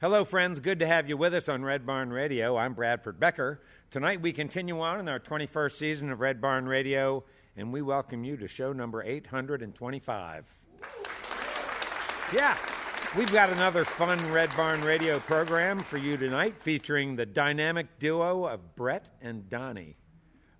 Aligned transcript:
Hello, 0.00 0.24
friends. 0.24 0.60
Good 0.60 0.78
to 0.78 0.86
have 0.86 1.08
you 1.08 1.16
with 1.16 1.34
us 1.34 1.48
on 1.48 1.64
Red 1.64 1.84
Barn 1.84 2.10
Radio. 2.10 2.56
I'm 2.56 2.72
Bradford 2.72 3.18
Becker. 3.18 3.62
Tonight 3.90 4.22
we 4.22 4.32
continue 4.32 4.80
on 4.80 5.00
in 5.00 5.08
our 5.08 5.18
21st 5.18 5.72
season 5.72 6.12
of 6.12 6.20
Red 6.20 6.40
Barn 6.40 6.66
Radio, 6.66 7.24
and 7.56 7.72
we 7.72 7.82
welcome 7.82 8.22
you 8.22 8.36
to 8.36 8.46
show 8.46 8.72
number 8.72 9.02
825. 9.02 10.54
Yeah, 12.32 12.56
we've 13.16 13.32
got 13.32 13.50
another 13.50 13.84
fun 13.84 14.24
Red 14.30 14.54
Barn 14.56 14.80
Radio 14.82 15.18
program 15.18 15.80
for 15.80 15.96
you 15.96 16.16
tonight 16.16 16.56
featuring 16.56 17.16
the 17.16 17.26
dynamic 17.26 17.98
duo 17.98 18.46
of 18.46 18.76
Brett 18.76 19.10
and 19.20 19.50
Donnie. 19.50 19.96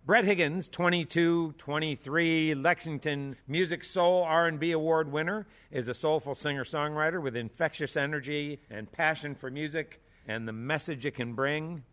Brett 0.09 0.25
Higgins, 0.25 0.69
22, 0.71 1.53
23, 1.59 2.55
Lexington 2.55 3.37
Music 3.47 3.85
Soul 3.85 4.23
R&B 4.23 4.73
Award 4.73 5.13
winner, 5.13 5.47
is 5.71 5.89
a 5.89 5.93
soulful 5.93 6.35
singer-songwriter 6.35 7.21
with 7.21 7.37
infectious 7.37 7.95
energy 7.95 8.59
and 8.71 8.91
passion 8.91 9.35
for 9.35 9.51
music 9.51 10.01
and 10.27 10.49
the 10.49 10.53
message 10.53 11.05
it 11.05 11.15
can 11.15 11.35
bring. 11.35 11.85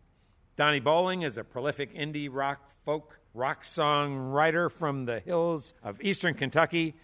Donnie 0.56 0.80
Bowling 0.80 1.24
is 1.24 1.38
a 1.38 1.44
prolific 1.44 1.94
indie 1.94 2.30
rock, 2.32 2.72
folk, 2.86 3.20
rock 3.34 3.66
song 3.66 4.16
writer 4.16 4.70
from 4.70 5.04
the 5.04 5.20
hills 5.20 5.74
of 5.84 6.02
eastern 6.02 6.36
Kentucky. 6.36 6.96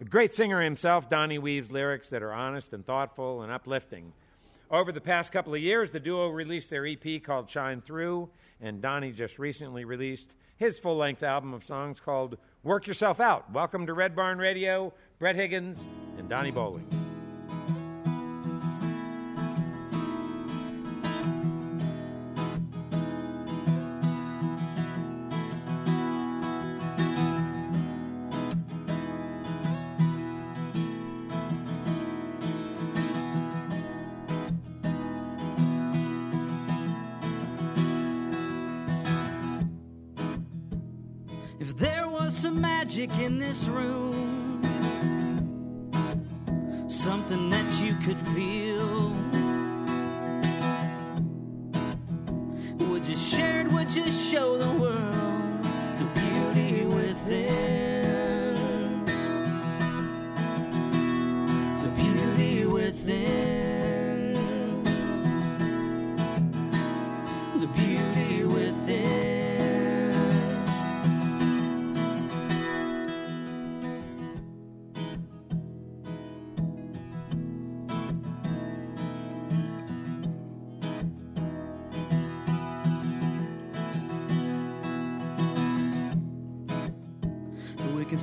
A 0.00 0.04
great 0.04 0.32
singer 0.32 0.62
himself, 0.62 1.10
Donnie 1.10 1.40
weaves 1.40 1.72
lyrics 1.72 2.10
that 2.10 2.22
are 2.22 2.32
honest 2.32 2.72
and 2.72 2.86
thoughtful 2.86 3.42
and 3.42 3.50
uplifting. 3.50 4.12
Over 4.72 4.92
the 4.92 5.00
past 5.00 5.32
couple 5.32 5.52
of 5.52 5.60
years, 5.60 5.90
the 5.90 5.98
duo 5.98 6.28
released 6.28 6.70
their 6.70 6.86
EP 6.86 7.20
called 7.24 7.50
Shine 7.50 7.80
Through, 7.80 8.30
and 8.60 8.80
Donnie 8.80 9.10
just 9.10 9.40
recently 9.40 9.84
released 9.84 10.36
his 10.58 10.78
full 10.78 10.96
length 10.96 11.24
album 11.24 11.52
of 11.52 11.64
songs 11.64 11.98
called 11.98 12.38
Work 12.62 12.86
Yourself 12.86 13.18
Out. 13.18 13.50
Welcome 13.52 13.84
to 13.86 13.94
Red 13.94 14.14
Barn 14.14 14.38
Radio, 14.38 14.92
Brett 15.18 15.34
Higgins 15.34 15.84
and 16.18 16.28
Donnie 16.28 16.52
Bowling. 16.52 17.09
This 43.60 43.68
room, 43.68 44.09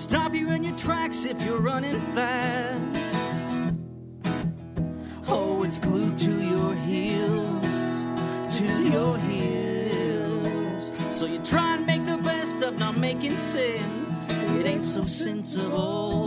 stop 0.07 0.33
you 0.33 0.49
in 0.51 0.63
your 0.63 0.77
tracks 0.77 1.25
if 1.25 1.41
you're 1.41 1.59
running 1.59 1.99
fast. 2.15 2.81
Oh, 5.27 5.63
it's 5.63 5.79
glued 5.79 6.17
to 6.19 6.31
your 6.31 6.73
heels, 6.75 8.55
to 8.57 8.65
your 8.89 9.17
heels. 9.17 10.93
So 11.11 11.25
you 11.25 11.39
try 11.39 11.75
and 11.75 11.85
make 11.85 12.05
the 12.05 12.17
best 12.17 12.61
of 12.61 12.79
not 12.79 12.97
making 12.97 13.35
sense. 13.35 14.31
It 14.57 14.65
ain't 14.65 14.85
so 14.85 15.03
sensible. 15.03 16.26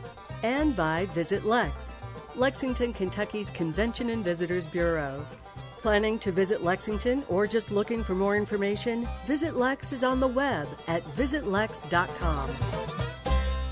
And 0.43 0.75
by 0.75 1.05
Visit 1.07 1.45
Lex, 1.45 1.95
Lexington, 2.35 2.93
Kentucky's 2.93 3.49
Convention 3.49 4.09
and 4.09 4.23
Visitors 4.23 4.65
Bureau. 4.65 5.25
Planning 5.77 6.19
to 6.19 6.31
visit 6.31 6.63
Lexington 6.63 7.23
or 7.27 7.47
just 7.47 7.71
looking 7.71 8.03
for 8.03 8.13
more 8.13 8.35
information? 8.35 9.07
Visit 9.25 9.55
Lex 9.55 9.91
is 9.91 10.03
on 10.03 10.19
the 10.19 10.27
web 10.27 10.67
at 10.87 11.03
visitlex.com. 11.15 12.49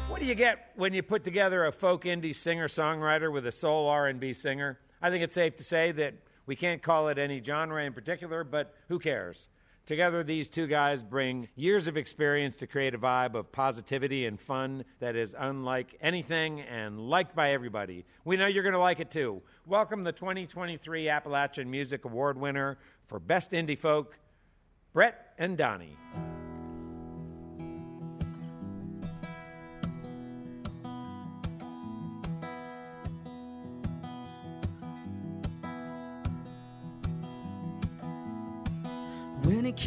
What 0.07 0.19
do 0.19 0.25
you 0.25 0.35
get 0.35 0.71
when 0.75 0.93
you 0.93 1.03
put 1.03 1.23
together 1.23 1.65
a 1.65 1.71
folk 1.71 2.03
indie 2.03 2.35
singer-songwriter 2.35 3.31
with 3.31 3.45
a 3.47 3.51
soul 3.51 3.87
R&B 3.87 4.33
singer? 4.33 4.79
I 5.01 5.09
think 5.09 5.23
it's 5.23 5.35
safe 5.35 5.55
to 5.57 5.63
say 5.63 5.91
that 5.93 6.13
we 6.45 6.55
can't 6.55 6.81
call 6.81 7.09
it 7.09 7.17
any 7.17 7.41
genre 7.41 7.83
in 7.83 7.93
particular, 7.93 8.43
but 8.43 8.73
who 8.87 8.99
cares? 8.99 9.47
Together, 9.89 10.23
these 10.23 10.49
two 10.49 10.67
guys 10.67 11.01
bring 11.01 11.49
years 11.55 11.87
of 11.87 11.97
experience 11.97 12.55
to 12.55 12.67
create 12.67 12.93
a 12.93 12.97
vibe 12.99 13.33
of 13.33 13.51
positivity 13.51 14.27
and 14.27 14.39
fun 14.39 14.85
that 14.99 15.15
is 15.15 15.35
unlike 15.39 15.97
anything 15.99 16.61
and 16.61 16.99
liked 16.99 17.35
by 17.35 17.53
everybody. 17.53 18.05
We 18.23 18.37
know 18.37 18.45
you're 18.45 18.61
going 18.61 18.73
to 18.73 18.79
like 18.79 18.99
it 18.99 19.09
too. 19.09 19.41
Welcome 19.65 20.03
the 20.03 20.11
2023 20.11 21.09
Appalachian 21.09 21.71
Music 21.71 22.05
Award 22.05 22.39
winner 22.39 22.77
for 23.07 23.19
Best 23.19 23.49
Indie 23.49 23.79
Folk, 23.79 24.19
Brett 24.93 25.33
and 25.39 25.57
Donnie. 25.57 25.97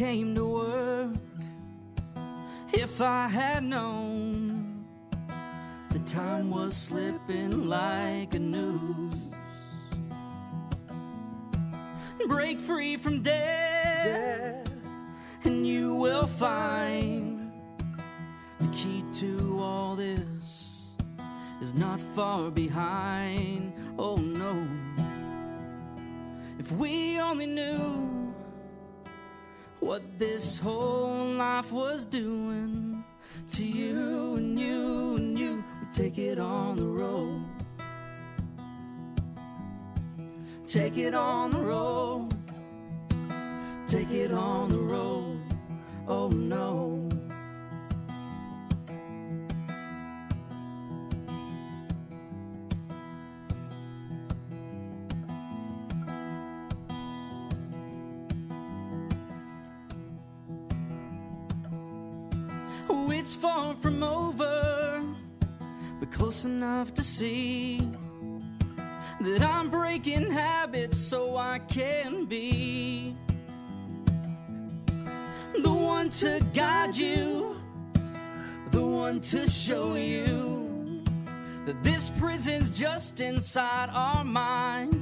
Came 0.02 0.34
to 0.34 0.44
work. 0.44 1.14
If 2.72 3.00
I 3.00 3.28
had 3.28 3.62
known 3.62 4.84
the 5.90 6.00
time 6.00 6.50
was 6.50 6.76
slipping 6.76 7.68
like 7.68 8.34
a 8.34 8.40
noose, 8.40 9.30
break 12.26 12.58
free 12.58 12.96
from 12.96 13.22
death, 13.22 14.68
and 15.44 15.64
you 15.64 15.94
will 15.94 16.26
find 16.26 17.52
the 18.58 18.66
key 18.78 19.04
to 19.20 19.60
all 19.60 19.94
this 19.94 20.80
is 21.60 21.74
not 21.74 22.00
far 22.00 22.50
behind. 22.50 23.72
Oh 23.96 24.16
no, 24.16 24.66
if 26.58 26.72
we 26.72 27.20
only 27.20 27.46
knew 27.46 28.11
what 29.82 30.02
this 30.16 30.58
whole 30.58 31.26
life 31.34 31.72
was 31.72 32.06
doing 32.06 33.04
to 33.50 33.64
you 33.64 34.36
and 34.36 34.58
you 34.58 35.16
and 35.16 35.36
you. 35.36 35.64
We 35.80 35.86
take 35.92 36.18
it 36.18 36.38
on 36.38 36.76
the 36.76 36.84
road. 36.84 37.44
Take 40.68 40.96
it 40.98 41.14
on 41.14 41.50
the 41.50 41.58
road. 41.58 42.28
Take 43.88 44.10
it 44.12 44.30
on 44.32 44.68
the 44.68 44.78
road. 44.78 45.40
Oh 46.06 46.28
no. 46.28 47.01
Far 63.42 63.74
from 63.74 64.04
over, 64.04 65.02
but 65.98 66.12
close 66.12 66.44
enough 66.44 66.94
to 66.94 67.02
see 67.02 67.80
that 69.20 69.42
I'm 69.42 69.68
breaking 69.68 70.30
habits 70.30 70.96
so 70.96 71.36
I 71.36 71.58
can 71.58 72.26
be 72.26 73.16
the 75.60 75.72
one 75.72 76.08
to 76.10 76.38
guide 76.54 76.94
you, 76.94 77.56
the 78.70 78.80
one 78.80 79.20
to 79.32 79.50
show 79.50 79.96
you 79.96 81.02
that 81.66 81.82
this 81.82 82.10
prison's 82.10 82.70
just 82.70 83.20
inside 83.20 83.90
our 83.92 84.22
mind. 84.22 84.94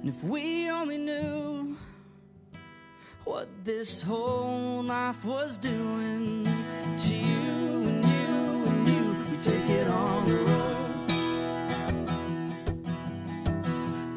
And 0.00 0.08
if 0.08 0.22
we 0.22 0.70
only 0.70 0.98
knew 0.98 1.53
what 3.44 3.64
this 3.64 4.00
whole 4.00 4.82
life 4.82 5.22
was 5.22 5.58
doing 5.58 6.48
to 6.96 7.14
you 7.14 7.84
and 7.90 8.06
you 8.06 8.64
and 8.70 8.88
you. 8.88 9.16
We 9.30 9.36
take 9.36 9.68
it 9.68 9.86
on 9.86 10.24
the 10.30 10.36
road. 10.50 11.08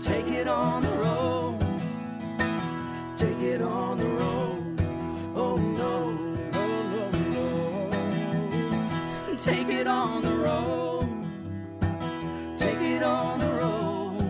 Take 0.02 0.28
it 0.28 0.48
on 0.48 0.82
the 0.82 0.96
road. 1.06 1.60
Take 3.18 3.42
it 3.42 3.62
on 3.62 3.98
the 3.98 4.06
road. 4.06 4.82
Oh 5.36 5.58
no. 5.58 6.18
Oh 6.54 6.68
no, 6.94 7.10
no. 7.36 7.48
Take 9.42 9.68
it 9.68 9.88
on 9.88 10.22
the 10.22 10.36
road. 10.48 11.10
Take 12.58 12.80
it 12.82 13.04
on 13.04 13.40
the 13.40 13.52
road. 13.62 14.22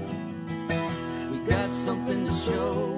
We 1.32 1.38
got 1.46 1.68
something 1.68 2.26
to 2.26 2.32
show 2.32 2.97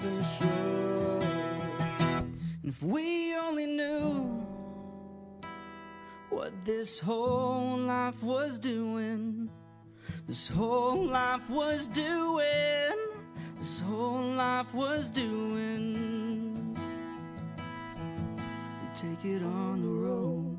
something 0.00 0.22
show. 0.24 1.20
If 2.62 2.82
we 2.82 3.34
only 3.36 3.66
knew 3.66 4.44
what 6.30 6.52
this 6.64 6.98
whole 6.98 7.78
life 7.78 8.22
was 8.22 8.58
doing, 8.58 9.48
this 10.26 10.48
whole 10.48 11.06
life 11.06 11.48
was 11.48 11.86
doing, 11.88 12.96
this 13.58 13.80
whole 13.80 14.32
life 14.32 14.74
was 14.74 15.10
doing. 15.10 16.76
Take 18.94 19.24
it 19.24 19.42
on 19.42 19.82
the 19.82 19.88
road. 19.88 20.56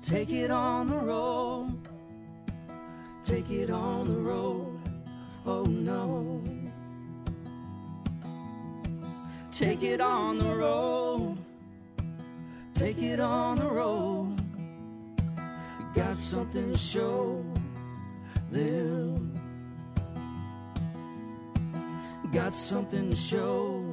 Take 0.00 0.30
it 0.30 0.50
on 0.50 0.88
the 0.88 0.96
road. 0.96 1.88
Take 3.22 3.50
it 3.50 3.70
on 3.70 4.06
the 4.06 4.20
road. 4.20 4.75
Oh 5.48 5.62
no. 5.62 6.42
Take 9.52 9.84
it 9.84 10.00
on 10.00 10.38
the 10.38 10.56
road. 10.56 11.38
Take 12.74 13.00
it 13.00 13.20
on 13.20 13.56
the 13.58 13.70
road. 13.70 14.36
Got 15.94 16.16
something 16.16 16.72
to 16.72 16.78
show 16.78 17.44
them. 18.50 19.32
Got 22.32 22.52
something 22.52 23.10
to 23.10 23.16
show 23.16 23.88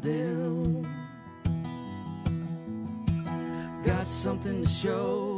them. 0.00 0.86
Got 3.84 4.06
something 4.06 4.64
to 4.64 4.70
show 4.70 5.35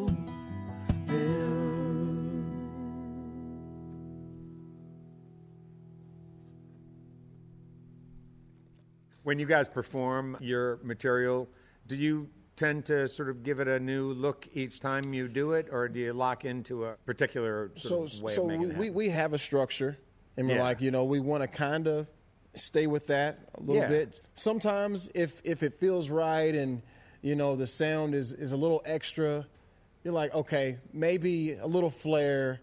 When 9.28 9.38
you 9.38 9.44
guys 9.44 9.68
perform 9.68 10.38
your 10.40 10.78
material, 10.82 11.50
do 11.86 11.96
you 11.96 12.30
tend 12.56 12.86
to 12.86 13.06
sort 13.08 13.28
of 13.28 13.42
give 13.42 13.60
it 13.60 13.68
a 13.68 13.78
new 13.78 14.14
look 14.14 14.48
each 14.54 14.80
time 14.80 15.12
you 15.12 15.28
do 15.28 15.52
it, 15.52 15.68
or 15.70 15.86
do 15.86 16.00
you 16.00 16.14
lock 16.14 16.46
into 16.46 16.86
a 16.86 16.94
particular 17.04 17.70
sort 17.76 18.10
So, 18.10 18.16
of 18.16 18.22
way 18.22 18.32
so 18.32 18.42
of 18.44 18.48
making 18.48 18.68
we, 18.68 18.70
it 18.70 18.78
we, 18.78 18.90
we 18.90 19.08
have 19.10 19.34
a 19.34 19.38
structure, 19.38 19.98
and 20.38 20.48
we're 20.48 20.54
Yeah. 20.54 20.62
like, 20.62 20.80
you 20.80 20.90
know, 20.90 21.04
we 21.04 21.20
want 21.20 21.42
to 21.42 21.46
kind 21.46 21.86
of 21.88 22.06
stay 22.54 22.86
with 22.86 23.08
that 23.08 23.40
a 23.56 23.60
little 23.60 23.82
Yeah. 23.82 23.88
bit. 23.88 24.18
Sometimes, 24.32 25.10
if 25.14 25.42
if 25.44 25.62
it 25.62 25.78
feels 25.78 26.08
right, 26.08 26.54
and 26.54 26.80
you 27.20 27.36
know, 27.36 27.54
the 27.54 27.66
sound 27.66 28.14
is 28.14 28.32
is 28.32 28.52
a 28.52 28.56
little 28.56 28.80
extra, 28.86 29.46
you're 30.04 30.14
like, 30.14 30.32
okay, 30.34 30.78
maybe 30.94 31.52
a 31.52 31.66
little 31.66 31.90
flair 31.90 32.62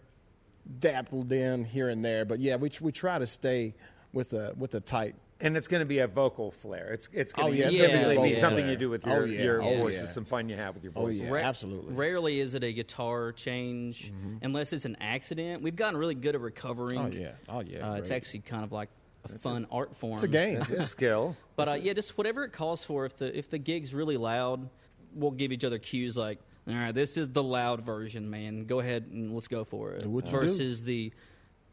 dabbled 0.79 1.31
in 1.31 1.63
here 1.63 1.89
and 1.89 2.03
there, 2.03 2.25
but 2.25 2.39
yeah, 2.39 2.55
we 2.55 2.71
we 2.81 2.91
try 2.91 3.19
to 3.19 3.27
stay 3.27 3.75
with 4.13 4.33
a 4.33 4.55
with 4.57 4.73
a 4.73 4.79
tight. 4.79 5.13
And 5.41 5.57
it's 5.57 5.67
going 5.67 5.81
to 5.81 5.85
be 5.85 5.99
a 5.99 6.07
vocal 6.07 6.49
flair. 6.51 6.93
It's 6.93 7.09
it's 7.11 7.33
going 7.33 7.47
Oh, 7.47 7.51
to 7.51 7.57
yeah, 7.57 7.65
it's 7.65 7.75
it's 7.75 7.81
gonna 7.85 8.13
gonna 8.15 8.21
be 8.23 8.33
a 8.33 8.39
something 8.39 8.63
flair. 8.63 8.71
you 8.71 8.77
do 8.77 8.89
with 8.89 9.05
Oh, 9.05 9.09
your 9.11 9.27
yeah. 9.27 9.43
your 9.43 9.61
Oh, 9.63 9.77
voices, 9.79 10.01
yeah. 10.01 10.05
some 10.07 10.23
fun 10.23 10.47
you 10.47 10.55
have 10.55 10.75
with 10.75 10.83
your 10.85 10.93
Oh 10.95 11.07
yeah, 11.09 11.27
Ra- 11.29 11.41
absolutely. 11.41 11.93
Rarely 11.93 12.39
is 12.39 12.55
it 12.55 12.63
a 12.63 12.71
guitar 12.71 13.33
change, 13.33 14.13
unless 14.41 14.71
it's 14.71 14.85
an 14.85 14.95
accident. 15.01 15.61
We've 15.61 15.75
gotten 15.75 15.97
really 15.97 16.15
good 16.15 16.35
at 16.35 16.41
recovering. 16.41 16.97
Oh 16.99 17.07
yeah, 17.07 17.31
oh 17.49 17.59
yeah. 17.59 17.91
Uh, 17.91 17.95
it's 17.95 18.11
actually 18.11 18.39
kind 18.41 18.63
of 18.63 18.71
like 18.71 18.87
a 19.25 19.37
fun 19.37 19.67
art 19.71 19.97
form. 19.97 20.13
it's 20.13 20.23
a 20.23 20.27
game. 20.29 20.61
It's 20.61 20.71
a 20.71 20.85
skill. 20.85 21.35
But 21.57 21.67
uh, 21.67 21.73
yeah, 21.73 21.91
just 21.91 22.17
whatever 22.17 22.45
it 22.45 22.53
calls 22.53 22.85
for. 22.85 23.05
If 23.05 23.17
the 23.17 23.37
if 23.37 23.49
the 23.49 23.57
gig's 23.57 23.93
really 23.93 24.15
loud, 24.17 24.69
we'll 25.13 25.31
give 25.31 25.51
each 25.51 25.65
other 25.65 25.79
cues 25.79 26.15
like, 26.15 26.39
all 26.65 26.73
right, 26.75 26.95
this 26.95 27.17
is 27.17 27.27
the 27.27 27.43
loud 27.43 27.81
version, 27.85 28.29
man. 28.29 28.67
Go 28.67 28.79
ahead 28.79 29.09
and 29.11 29.33
let's 29.33 29.49
go 29.49 29.65
for 29.65 29.91
it. 29.91 30.05
what 30.05 30.27
you 30.27 30.31
do. 30.31 30.37
Versus 30.39 30.83
the 30.85 31.11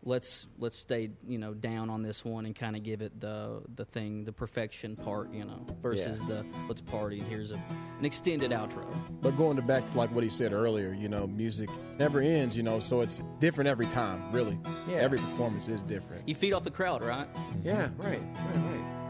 let's 0.05 0.47
let's 0.59 0.77
stay 0.77 1.11
you 1.29 1.39
know 1.39 1.55
down 1.55 1.89
on 1.89 2.03
this 2.03 2.25
one 2.25 2.45
and 2.45 2.57
kind 2.57 2.75
of 2.75 2.83
give 2.83 3.03
it 3.03 3.21
the 3.21 3.63
the 3.77 3.85
thing 3.85 4.25
the 4.25 4.33
perfection 4.33 4.97
part 4.97 5.33
you 5.33 5.45
know 5.45 5.65
versus 5.81 6.21
Yeah. 6.21 6.27
the 6.43 6.47
let's 6.69 6.81
party 6.81 7.21
and 7.21 7.29
here's 7.29 7.53
a, 7.53 7.55
an 7.99 8.05
extended 8.05 8.51
outro. 8.51 8.85
But 9.21 9.37
going 9.37 9.57
to 9.57 9.63
back 9.63 9.89
to 9.91 9.97
like 9.99 10.11
what 10.11 10.25
he 10.25 10.31
said 10.31 10.53
earlier, 10.53 10.93
you 10.93 11.09
know, 11.09 11.27
music 11.29 11.71
never 11.99 12.21
ends, 12.21 12.57
you 12.57 12.63
know, 12.65 12.81
so 12.81 13.01
it's 13.03 13.23
different 13.39 13.69
every 13.69 13.87
time, 13.87 14.33
really. 14.33 14.59
Yeah. 14.89 14.97
Every 14.97 15.19
performance 15.19 15.69
is 15.69 15.83
different. 15.83 16.29
You 16.29 16.35
feed 16.35 16.53
off 16.55 16.65
the 16.65 16.71
crowd, 16.73 17.05
right? 17.05 17.29
Yeah, 17.63 17.89
right, 17.97 18.21
right, 18.21 18.57
right. 18.57 19.02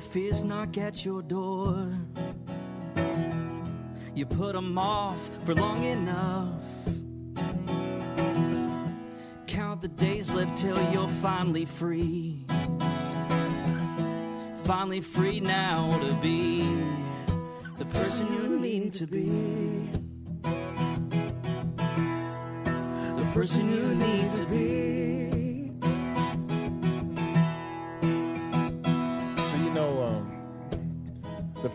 Fears 0.00 0.42
knock 0.42 0.78
at 0.78 1.04
your 1.04 1.22
door, 1.22 1.92
you 4.14 4.26
put 4.26 4.54
them 4.54 4.76
off 4.78 5.30
for 5.44 5.54
long 5.54 5.84
enough. 5.84 6.62
Count 9.46 9.80
the 9.80 9.88
days 9.88 10.30
left 10.32 10.58
till 10.58 10.76
you're 10.92 11.08
finally 11.22 11.64
free. 11.64 12.44
Finally 14.64 15.00
free 15.00 15.40
now 15.40 15.98
to 16.00 16.12
be 16.14 16.60
the 17.78 17.84
person 17.86 18.26
you 18.32 18.58
need 18.58 18.92
to 18.94 19.06
be. 19.06 19.88
The 23.16 23.26
person 23.32 23.70
you 23.70 23.94
need 23.94 24.32
to 24.32 24.44
be. 24.46 25.05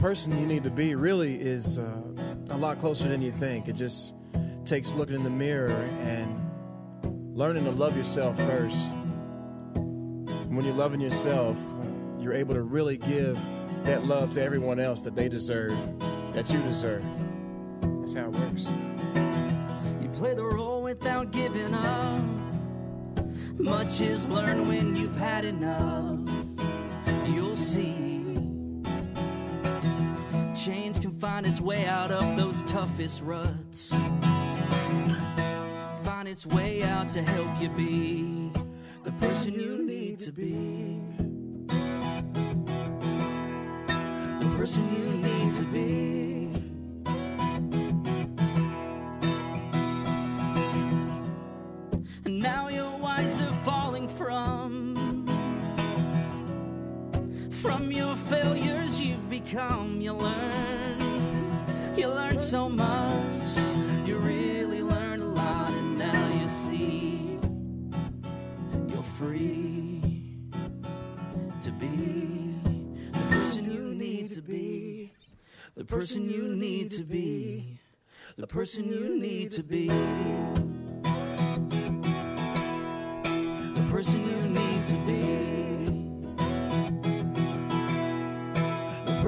Person 0.02 0.36
you 0.40 0.48
need 0.48 0.64
to 0.64 0.72
be 0.72 0.96
really 0.96 1.36
is 1.36 1.78
uh, 1.78 2.02
a 2.50 2.58
lot 2.58 2.80
closer 2.80 3.08
than 3.08 3.22
you 3.22 3.32
think. 3.32 3.68
It 3.68 3.76
just 3.76 4.16
takes 4.66 4.96
looking 4.96 5.14
in 5.14 5.24
the 5.24 5.30
mirror 5.30 5.88
and 6.00 7.38
learning 7.38 7.66
to 7.66 7.72
love 7.72 7.96
yourself 7.96 8.36
first. 8.38 8.88
And 9.76 10.56
when 10.56 10.66
you're 10.66 10.74
loving 10.74 11.02
yourself, 11.02 11.56
you're 12.20 12.34
able 12.34 12.56
to 12.56 12.64
really 12.64 12.98
give 12.98 13.38
that 13.84 14.04
love 14.06 14.32
to 14.32 14.42
everyone 14.42 14.80
else 14.80 15.04
that 15.04 15.14
they 15.14 15.30
deserve, 15.30 15.78
that 16.34 16.52
you 16.52 16.60
deserve. 16.64 17.04
That's 18.00 18.16
how 18.16 18.26
it 18.26 18.32
works. 18.32 18.66
You 20.02 20.10
play 20.18 20.34
the 20.34 20.44
role 20.44 20.82
without 20.82 21.30
giving 21.30 21.76
up. 21.76 22.24
Much 23.60 24.02
is 24.02 24.28
learned 24.28 24.68
when 24.68 24.96
you've 24.96 25.16
had 25.16 25.46
enough. 25.46 26.18
You'll 27.28 27.56
see. 27.56 28.11
Change 30.66 31.02
can 31.02 31.12
find 31.20 31.48
its 31.48 31.60
way 31.60 31.88
out 31.88 32.12
of 32.12 32.38
those 32.38 32.62
toughest 32.64 33.24
ruts. 33.24 33.90
Find 36.04 36.28
its 36.28 36.46
way 36.46 36.84
out 36.84 37.12
to 37.14 37.24
help 37.24 37.48
you 37.60 37.70
be 37.70 38.52
the 39.04 39.12
person 39.14 39.54
you 39.54 39.84
need 39.84 40.20
to 40.20 40.32
be. 40.32 41.00
The 44.40 44.56
person 44.56 44.84
you 44.96 45.18
need 45.18 45.56
to 45.56 45.64
be. 45.64 46.41
Become 59.44 60.02
You 60.02 60.14
learn. 60.14 61.96
You 61.98 62.08
learn 62.08 62.40
so 62.40 62.70
much. 62.70 63.58
You 64.06 64.18
really 64.18 64.82
learn 64.82 65.22
a 65.22 65.26
lot 65.26 65.70
And 65.70 65.98
now 65.98 66.28
you 66.42 66.48
see 66.48 67.40
You're 68.88 69.04
free 69.04 70.02
To 71.62 71.72
be 71.72 72.60
The 73.12 73.26
person 73.30 73.72
you 73.72 73.94
need 73.94 74.32
to 74.32 74.42
be. 74.42 75.14
The 75.76 75.86
person 75.86 76.30
you 76.30 76.56
need 76.56 76.92
to 76.92 77.04
be. 77.04 77.80
The 78.38 78.48
person 78.48 78.86
you 78.86 79.20
need 79.20 79.52
to 79.52 79.64
be. 79.64 79.88
The 83.78 83.88
person 83.92 84.20
you 84.28 84.50
need 84.50 84.88
to 84.88 84.96
be. 85.06 85.71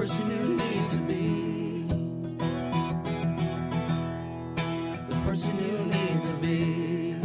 Person 0.04 0.30
you 0.30 0.48
need 0.62 0.90
to 0.90 0.98
be. 0.98 1.86
The 5.08 5.16
person 5.24 5.52
you 5.64 5.78
need 5.96 6.22
to 6.28 6.32
be. 6.44 7.16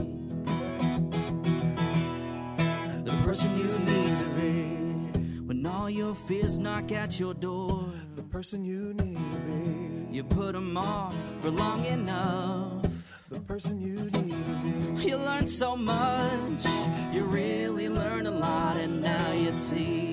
The 3.03 3.15
person 3.25 3.49
you 3.57 3.71
need 3.91 4.17
to 4.19 4.27
be. 4.39 4.55
When 5.47 5.65
all 5.65 5.89
your 5.89 6.15
fears 6.15 6.57
knock 6.57 6.93
at 6.93 7.19
your 7.19 7.33
door, 7.33 7.85
The 8.15 8.23
person 8.23 8.63
you 8.63 8.93
need 8.93 9.17
to 9.17 9.39
be. 9.49 10.15
you 10.15 10.23
put 10.23 10.53
them 10.53 10.77
off 10.77 11.13
for 11.41 11.51
long 11.51 11.83
enough. 11.83 12.85
The 13.29 13.41
person 13.41 13.81
you 13.81 13.95
need 13.95 14.45
to 14.47 14.55
be. 14.63 15.09
You 15.09 15.17
learn 15.17 15.47
so 15.47 15.75
much, 15.75 16.63
you 17.11 17.25
really 17.25 17.89
learn 17.89 18.25
a 18.25 18.31
lot, 18.31 18.77
and 18.77 19.01
now 19.01 19.33
you 19.33 19.51
see. 19.51 20.08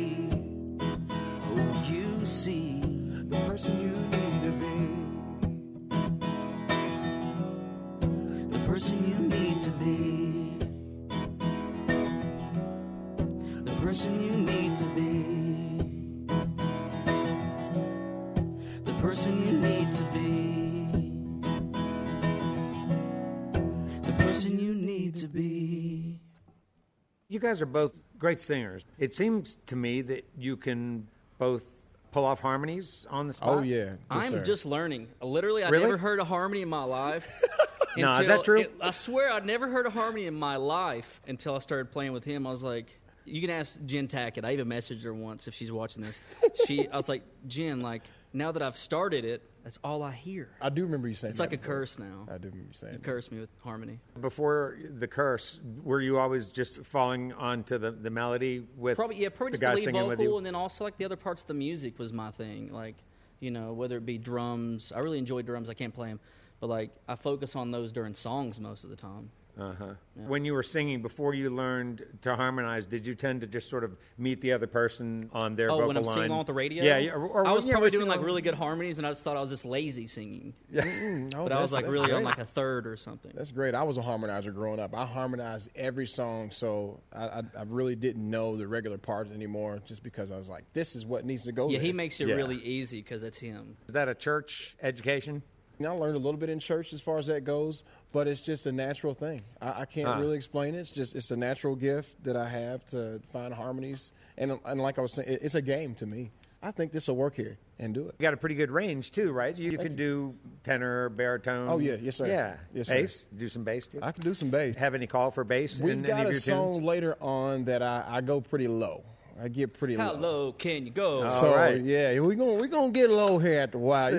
You 27.36 27.40
guys 27.40 27.60
are 27.60 27.66
both 27.66 28.00
great 28.18 28.40
singers. 28.40 28.82
It 28.98 29.12
seems 29.12 29.58
to 29.66 29.76
me 29.76 30.00
that 30.00 30.24
you 30.38 30.56
can 30.56 31.06
both 31.36 31.62
pull 32.10 32.24
off 32.24 32.40
harmonies 32.40 33.06
on 33.10 33.26
the 33.26 33.34
spot. 33.34 33.58
Oh 33.58 33.60
yeah. 33.60 33.76
Yes, 33.84 33.94
I'm 34.08 34.22
sir. 34.22 34.42
just 34.42 34.64
learning. 34.64 35.08
Literally, 35.20 35.62
I 35.62 35.68
Really? 35.68 35.84
never 35.84 35.98
heard 35.98 36.18
a 36.18 36.24
harmony 36.24 36.62
in 36.62 36.68
my 36.70 36.84
life. 36.84 37.30
No, 37.98 38.18
is 38.18 38.26
that 38.26 38.44
true? 38.44 38.60
it- 38.60 38.74
I 38.80 38.90
swear, 38.90 39.32
I'd 39.32 39.44
never 39.46 39.68
heard 39.68 39.86
a 39.86 39.90
harmony 39.90 40.26
in 40.26 40.34
my 40.34 40.56
life 40.56 41.20
until 41.26 41.54
I 41.54 41.58
started 41.60 41.90
playing 41.92 42.12
with 42.12 42.24
him. 42.24 42.46
I 42.46 42.50
was 42.50 42.62
like, 42.62 42.98
you 43.24 43.40
can 43.40 43.48
ask 43.48 43.82
Jen 43.86 44.06
Tackett. 44.06 44.44
I 44.44 44.52
even 44.52 44.68
messaged 44.68 45.02
her 45.04 45.14
once 45.14 45.46
if 45.48 45.54
she's 45.54 45.72
watching 45.72 46.02
this. 46.02 46.20
She, 46.66 46.86
I 46.88 46.96
was 46.96 47.08
like, 47.08 47.22
Jen, 47.46 47.80
like 47.80 48.02
now 48.34 48.52
that 48.52 48.60
I've 48.62 48.76
started 48.76 49.24
it, 49.24 49.42
that's 49.66 49.80
all 49.82 50.00
I 50.04 50.12
hear. 50.12 50.48
I 50.60 50.68
do 50.68 50.84
remember 50.84 51.08
you 51.08 51.14
saying 51.14 51.30
It's 51.30 51.38
that 51.38 51.50
like 51.50 51.52
a 51.52 51.56
before. 51.58 51.74
curse 51.80 51.98
now. 51.98 52.28
I 52.28 52.38
do 52.38 52.46
remember 52.50 52.68
you 52.68 52.72
saying 52.72 52.92
You 52.92 52.98
that. 53.00 53.04
curse 53.04 53.32
me 53.32 53.40
with 53.40 53.50
harmony. 53.64 53.98
Before 54.20 54.78
the 55.00 55.08
curse, 55.08 55.58
were 55.82 56.00
you 56.00 56.20
always 56.20 56.48
just 56.50 56.84
falling 56.84 57.32
onto 57.32 57.76
the, 57.76 57.90
the 57.90 58.08
melody 58.08 58.64
with 58.76 58.94
Probably 58.96 59.16
yeah, 59.20 59.28
probably 59.30 59.50
the 59.50 59.56
just 59.56 59.62
guy 59.62 59.70
the 59.70 59.76
lead 59.78 59.84
singing 59.86 60.06
with 60.06 60.20
you? 60.20 60.26
vocal, 60.26 60.36
and 60.38 60.46
then 60.46 60.54
also 60.54 60.84
like 60.84 60.96
the 60.98 61.04
other 61.04 61.16
parts 61.16 61.42
of 61.42 61.48
the 61.48 61.54
music 61.54 61.98
was 61.98 62.12
my 62.12 62.30
thing. 62.30 62.72
Like 62.72 62.94
you 63.40 63.50
know, 63.50 63.72
whether 63.72 63.96
it 63.96 64.06
be 64.06 64.18
drums, 64.18 64.92
I 64.94 65.00
really 65.00 65.18
enjoy 65.18 65.42
drums. 65.42 65.68
I 65.68 65.74
can't 65.74 65.92
play 65.92 66.10
them, 66.10 66.20
but 66.60 66.68
like 66.68 66.90
I 67.08 67.16
focus 67.16 67.56
on 67.56 67.72
those 67.72 67.90
during 67.90 68.14
songs 68.14 68.60
most 68.60 68.84
of 68.84 68.90
the 68.90 68.96
time. 68.96 69.30
Uh-huh. 69.58 69.94
When 70.14 70.44
you 70.44 70.52
were 70.52 70.62
singing 70.62 71.00
before 71.00 71.32
you 71.32 71.48
learned 71.48 72.04
to 72.22 72.36
harmonize, 72.36 72.86
did 72.86 73.06
you 73.06 73.14
tend 73.14 73.40
to 73.40 73.46
just 73.46 73.70
sort 73.70 73.84
of 73.84 73.96
meet 74.18 74.40
the 74.42 74.52
other 74.52 74.66
person 74.66 75.30
on 75.32 75.56
their 75.56 75.70
Oh, 75.70 75.74
vocal 75.76 75.88
when 75.88 75.96
I'm 75.96 76.02
line? 76.02 76.14
singing 76.14 76.30
on 76.30 76.44
the 76.44 76.52
radio, 76.52 76.84
Yeah, 76.84 76.98
yeah, 76.98 77.12
or, 77.12 77.26
or 77.26 77.46
I 77.46 77.52
was 77.52 77.64
probably 77.64 77.88
doing 77.90 78.02
singing 78.02 78.08
like 78.08 78.20
really 78.26 78.42
good 78.42 78.54
harmonies, 78.54 78.98
and 78.98 79.06
I 79.06 79.10
just 79.10 79.24
thought 79.24 79.36
I 79.36 79.40
was 79.40 79.48
just 79.50 79.64
lazy 79.64 80.06
singing. 80.06 80.52
Oh, 81.34 81.42
But 81.44 81.52
I 81.52 81.60
was 81.60 81.72
like 81.72 81.84
that's 81.84 81.94
really 81.94 82.12
on 82.12 82.22
like 82.22 82.38
a 82.38 82.44
third 82.44 82.86
or 82.86 82.96
something. 82.96 83.32
That's 83.34 83.50
great. 83.50 83.74
I 83.74 83.82
was 83.82 83.96
a 83.96 84.02
harmonizer 84.02 84.52
growing 84.52 84.78
up. 84.78 84.94
I 84.94 85.06
harmonized 85.06 85.70
every 85.74 86.06
song, 86.06 86.50
so 86.50 87.00
I, 87.12 87.26
I, 87.26 87.42
I 87.58 87.62
really 87.66 87.96
didn't 87.96 88.28
know 88.28 88.56
the 88.56 88.66
regular 88.68 88.98
parts 88.98 89.32
anymore, 89.32 89.80
just 89.86 90.02
because 90.02 90.32
I 90.32 90.36
was 90.36 90.48
like, 90.50 90.64
"This 90.74 90.94
is 90.96 91.06
what 91.06 91.24
needs 91.24 91.44
to 91.44 91.52
go." 91.52 91.68
Yeah, 91.68 91.78
there. 91.78 91.86
he 91.86 91.92
makes 91.94 92.20
it 92.20 92.28
Yeah. 92.28 92.34
really 92.34 92.56
easy 92.56 93.00
because 93.00 93.22
it's 93.22 93.38
him. 93.38 93.76
Is 93.86 93.94
that 93.94 94.08
a 94.08 94.14
church 94.14 94.76
education? 94.82 95.42
You 95.78 95.84
know, 95.84 95.94
I 95.94 95.98
learned 95.98 96.16
a 96.16 96.18
little 96.18 96.40
bit 96.40 96.48
in 96.48 96.58
church 96.58 96.94
as 96.94 97.02
far 97.02 97.18
as 97.18 97.26
that 97.26 97.44
goes, 97.44 97.84
but 98.16 98.26
it's 98.26 98.40
just 98.40 98.64
a 98.66 98.72
natural 98.72 99.12
thing. 99.12 99.42
I, 99.60 99.82
I 99.82 99.84
can't 99.84 100.08
Ah. 100.08 100.18
really 100.18 100.36
explain 100.36 100.74
it. 100.74 100.78
It's 100.78 100.90
just 100.90 101.14
it's 101.14 101.30
a 101.30 101.36
natural 101.36 101.76
gift 101.76 102.24
that 102.24 102.34
I 102.34 102.48
have 102.48 102.86
to 102.86 103.20
find 103.30 103.52
harmonies, 103.52 104.12
and 104.38 104.58
and 104.64 104.80
like 104.80 104.98
I 104.98 105.02
was 105.02 105.12
saying, 105.12 105.28
it- 105.28 105.40
it's 105.42 105.54
a 105.54 105.60
game 105.60 105.94
to 105.96 106.06
me. 106.06 106.30
I 106.62 106.70
think 106.70 106.90
this 106.92 107.06
will 107.08 107.16
work 107.16 107.36
here 107.36 107.58
and 107.78 107.92
do 107.94 108.08
it. 108.08 108.14
You 108.18 108.22
got 108.22 108.32
a 108.32 108.38
pretty 108.38 108.54
good 108.54 108.70
range 108.70 109.10
too, 109.12 109.30
right? 109.30 109.54
You, 109.56 109.76
can 109.78 109.94
do 109.94 110.34
tenor, 110.64 111.10
baritone. 111.10 111.68
Oh, 111.68 111.78
yeah. 111.78 111.96
Yes, 112.00 112.16
sir. 112.16 112.26
Yeah, 112.26 112.56
Yes, 112.72 112.88
sir. 112.88 112.94
bass. 112.94 113.26
Do 113.36 113.46
some 113.48 113.62
bass 113.62 113.86
too. 113.86 114.00
I 114.02 114.10
can 114.10 114.22
do 114.24 114.34
some 114.34 114.48
bass. 114.48 114.74
Have 114.76 114.94
any 114.94 115.06
call 115.06 115.30
for 115.30 115.44
bass 115.44 115.78
We've 115.78 115.92
in 115.92 116.02
got 116.02 116.20
any 116.20 116.30
of 116.30 116.36
a 116.36 116.40
song 116.40 116.72
tunes? 116.72 116.84
later 116.84 117.16
on 117.20 117.66
that 117.66 117.82
I, 117.82 118.04
I 118.08 118.20
go 118.22 118.40
pretty 118.40 118.66
low. 118.68 119.04
I 119.42 119.48
get 119.48 119.74
pretty 119.74 119.96
low. 119.96 120.04
How 120.04 120.12
low. 120.14 120.44
low 120.46 120.52
can 120.52 120.86
you 120.86 120.92
go? 120.92 121.22
Oh. 121.24 121.28
So 121.28 121.48
All 121.50 121.56
right. 121.56 121.80
yeah, 121.80 122.18
we're 122.20 122.34
gonna 122.34 122.54
we're 122.54 122.68
gonna 122.68 122.90
get 122.90 123.10
low 123.10 123.38
here 123.38 123.60
after 123.60 123.76
a 123.78 123.80
while. 123.80 124.14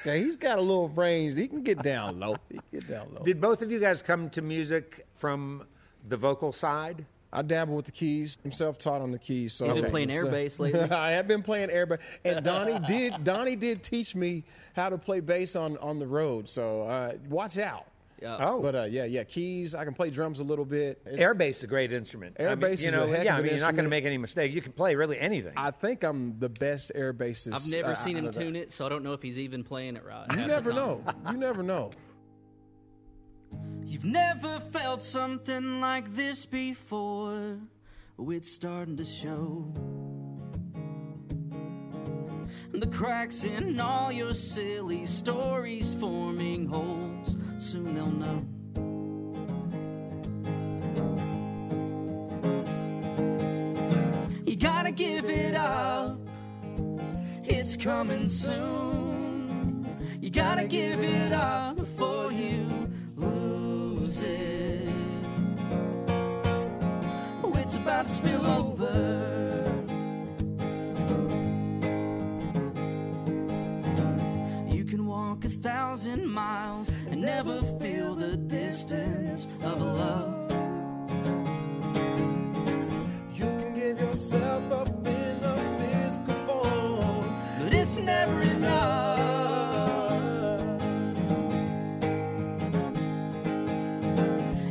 okay, 0.00 0.22
he's 0.22 0.36
got 0.36 0.58
a 0.58 0.60
little 0.60 0.88
range. 0.90 1.34
He 1.38 1.48
can 1.48 1.62
get 1.62 1.82
down 1.82 2.20
low. 2.20 2.36
He 2.50 2.56
can 2.58 2.64
get 2.80 2.88
down 2.88 3.08
low. 3.14 3.22
Did 3.22 3.40
both 3.40 3.62
of 3.62 3.70
you 3.70 3.78
guys 3.80 4.02
come 4.02 4.28
to 4.30 4.42
music 4.42 5.06
from 5.14 5.64
the 6.08 6.16
vocal 6.16 6.52
side? 6.52 7.06
I 7.30 7.42
dabble 7.42 7.76
with 7.76 7.84
the 7.84 7.92
keys. 7.92 8.38
I'm 8.42 8.52
self-taught 8.52 9.02
on 9.02 9.10
the 9.10 9.18
keys. 9.18 9.52
So 9.52 9.66
You've 9.66 9.74
been 9.74 9.84
I'm- 9.84 9.90
playing 9.90 10.10
air 10.10 10.24
bass 10.26 10.58
lately? 10.60 10.80
I 10.80 11.10
have 11.12 11.28
been 11.28 11.42
playing 11.42 11.70
air 11.70 11.84
bass, 11.86 11.98
and 12.24 12.42
Donnie 12.44 12.78
did. 12.86 13.22
Donnie 13.24 13.56
did 13.56 13.82
teach 13.82 14.14
me 14.14 14.44
how 14.74 14.88
to 14.88 14.96
play 14.98 15.20
bass 15.20 15.54
on 15.56 15.76
on 15.78 15.98
the 15.98 16.06
road. 16.06 16.48
So 16.48 16.82
uh, 16.82 17.12
watch 17.28 17.58
out. 17.58 17.86
Yeah. 18.20 18.36
Oh, 18.40 18.60
But 18.60 18.74
uh, 18.74 18.82
yeah, 18.84 19.04
yeah, 19.04 19.22
keys. 19.24 19.74
I 19.74 19.84
can 19.84 19.94
play 19.94 20.10
drums 20.10 20.40
a 20.40 20.44
little 20.44 20.64
bit. 20.64 21.00
It's- 21.06 21.20
air 21.20 21.34
bass 21.34 21.58
is 21.58 21.64
a 21.64 21.66
great 21.68 21.92
instrument. 21.92 22.36
Air 22.38 22.48
I 22.50 22.54
mean, 22.56 22.70
bass 22.70 22.82
you 22.82 22.88
is 22.88 22.94
a 22.94 22.96
know, 22.96 23.06
heck 23.06 23.24
yeah. 23.24 23.34
of 23.34 23.38
I 23.38 23.42
mean, 23.42 23.52
you're 23.52 23.60
not 23.60 23.74
going 23.74 23.84
to 23.84 23.90
make 23.90 24.04
any 24.04 24.18
mistake. 24.18 24.52
You 24.52 24.60
can 24.60 24.72
play 24.72 24.94
really 24.96 25.18
anything. 25.18 25.52
I 25.56 25.70
think 25.70 26.02
I'm 26.02 26.38
the 26.38 26.48
best 26.48 26.90
air 26.94 27.12
bassist. 27.14 27.54
I've 27.54 27.70
never 27.70 27.92
uh, 27.92 27.94
seen 27.94 28.16
him 28.16 28.26
of 28.26 28.34
the- 28.34 28.40
tune 28.40 28.56
it, 28.56 28.72
so 28.72 28.86
I 28.86 28.88
don't 28.88 29.04
know 29.04 29.12
if 29.12 29.22
he's 29.22 29.38
even 29.38 29.62
playing 29.62 29.96
it 29.96 30.04
right. 30.04 30.26
You 30.36 30.46
never 30.46 30.72
know. 30.72 31.04
You 31.30 31.36
never 31.36 31.62
know. 31.62 31.90
You've 33.84 34.04
never 34.04 34.60
felt 34.60 35.00
something 35.02 35.80
like 35.80 36.14
this 36.14 36.44
before. 36.44 37.58
Oh, 38.18 38.30
It's 38.30 38.50
starting 38.52 38.96
to 38.98 39.04
show. 39.04 39.72
The 42.78 42.86
cracks 42.86 43.42
in 43.42 43.80
all 43.80 44.12
your 44.12 44.32
silly 44.32 45.04
stories 45.04 45.94
forming 45.94 46.68
holes. 46.68 47.36
Soon 47.58 47.92
they'll 47.92 48.06
know. 48.06 48.44
You 54.46 54.54
gotta 54.54 54.92
give 54.92 55.28
it 55.28 55.56
up. 55.56 56.20
It's 57.42 57.76
coming 57.76 58.28
soon. 58.28 59.84
You 60.20 60.30
gotta 60.30 60.64
give 60.68 61.02
it 61.02 61.32
up 61.32 61.76
before 61.76 62.30
you 62.30 62.64
lose 63.16 64.20
it. 64.20 64.88
Oh, 67.42 67.52
it's 67.56 67.74
about 67.74 68.04
to 68.04 68.10
spill 68.10 68.46
over. 68.46 69.47
Distance 79.38 79.64
of 79.64 79.80
love. 79.80 80.50
You 83.34 83.44
can 83.44 83.72
give 83.72 84.00
yourself 84.00 84.72
up 84.72 84.88
in 85.06 85.44
a 85.44 85.56
physical 85.78 86.34
form. 86.46 87.24
but 87.62 87.72
it's 87.72 87.96
never 87.98 88.40
enough. 88.40 89.20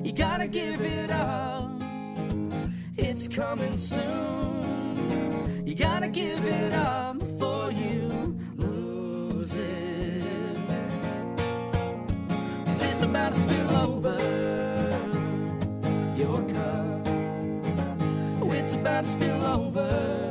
You 0.04 0.12
gotta 0.12 0.48
give 0.48 0.82
it 0.82 1.12
up, 1.12 1.72
it's 2.98 3.30
coming 3.30 3.78
soon. 3.78 5.66
You 5.66 5.76
gotta 5.76 6.10
give 6.10 6.46
it 6.46 6.74
up 6.74 7.20
before 7.20 7.72
you 7.72 8.38
lose 8.58 9.56
it. 9.56 10.24
it's 12.82 13.04
about 13.04 13.32
to 13.32 13.40
spill 13.40 13.76
over 13.76 14.47
about 18.88 19.04
to 19.04 19.10
spill 19.10 19.44
over. 19.44 20.27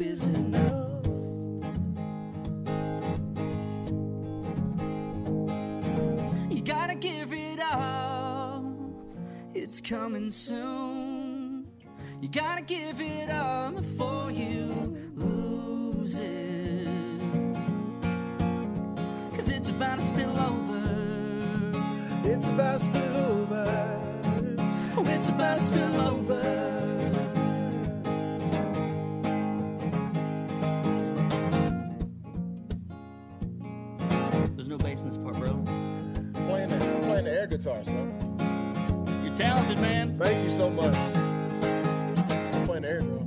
Enough 0.00 0.12
is 0.12 0.24
enough. 0.24 1.06
You 6.50 6.62
gotta 6.62 6.94
give 6.94 7.32
it 7.32 7.60
up. 7.60 8.64
It's 9.54 9.80
coming 9.80 10.30
soon. 10.30 11.66
You 12.20 12.28
gotta 12.28 12.62
give 12.62 13.00
it 13.00 13.30
up 13.30 13.76
before 13.76 14.30
you 14.30 15.12
lose 15.16 16.18
it. 16.18 16.88
Cause 19.36 19.50
it's 19.50 19.68
about 19.68 19.98
to 19.98 20.06
spill 20.06 20.38
over. 20.38 20.80
It's 22.24 22.48
about 22.48 22.78
to 22.78 22.84
spill 22.84 23.16
over. 23.16 24.00
Oh, 24.96 25.04
it's 25.06 25.28
about 25.28 25.58
to 25.58 25.64
spill 25.64 26.00
over. 26.00 26.89
Bass 34.82 35.02
in 35.02 35.08
this 35.08 35.16
part, 35.16 35.36
bro. 35.36 35.62
Playing 36.46 36.68
the, 36.68 36.78
playing 37.02 37.24
the 37.24 37.30
air 37.30 37.46
guitar, 37.46 37.84
son. 37.84 38.14
You're 39.24 39.36
talented, 39.36 39.80
man. 39.80 40.18
Thank 40.18 40.44
you 40.44 40.50
so 40.50 40.70
much. 40.70 40.94
I'm 40.96 42.66
Playing 42.66 42.82
the 42.82 42.88
air 42.88 43.00
drums. 43.00 43.19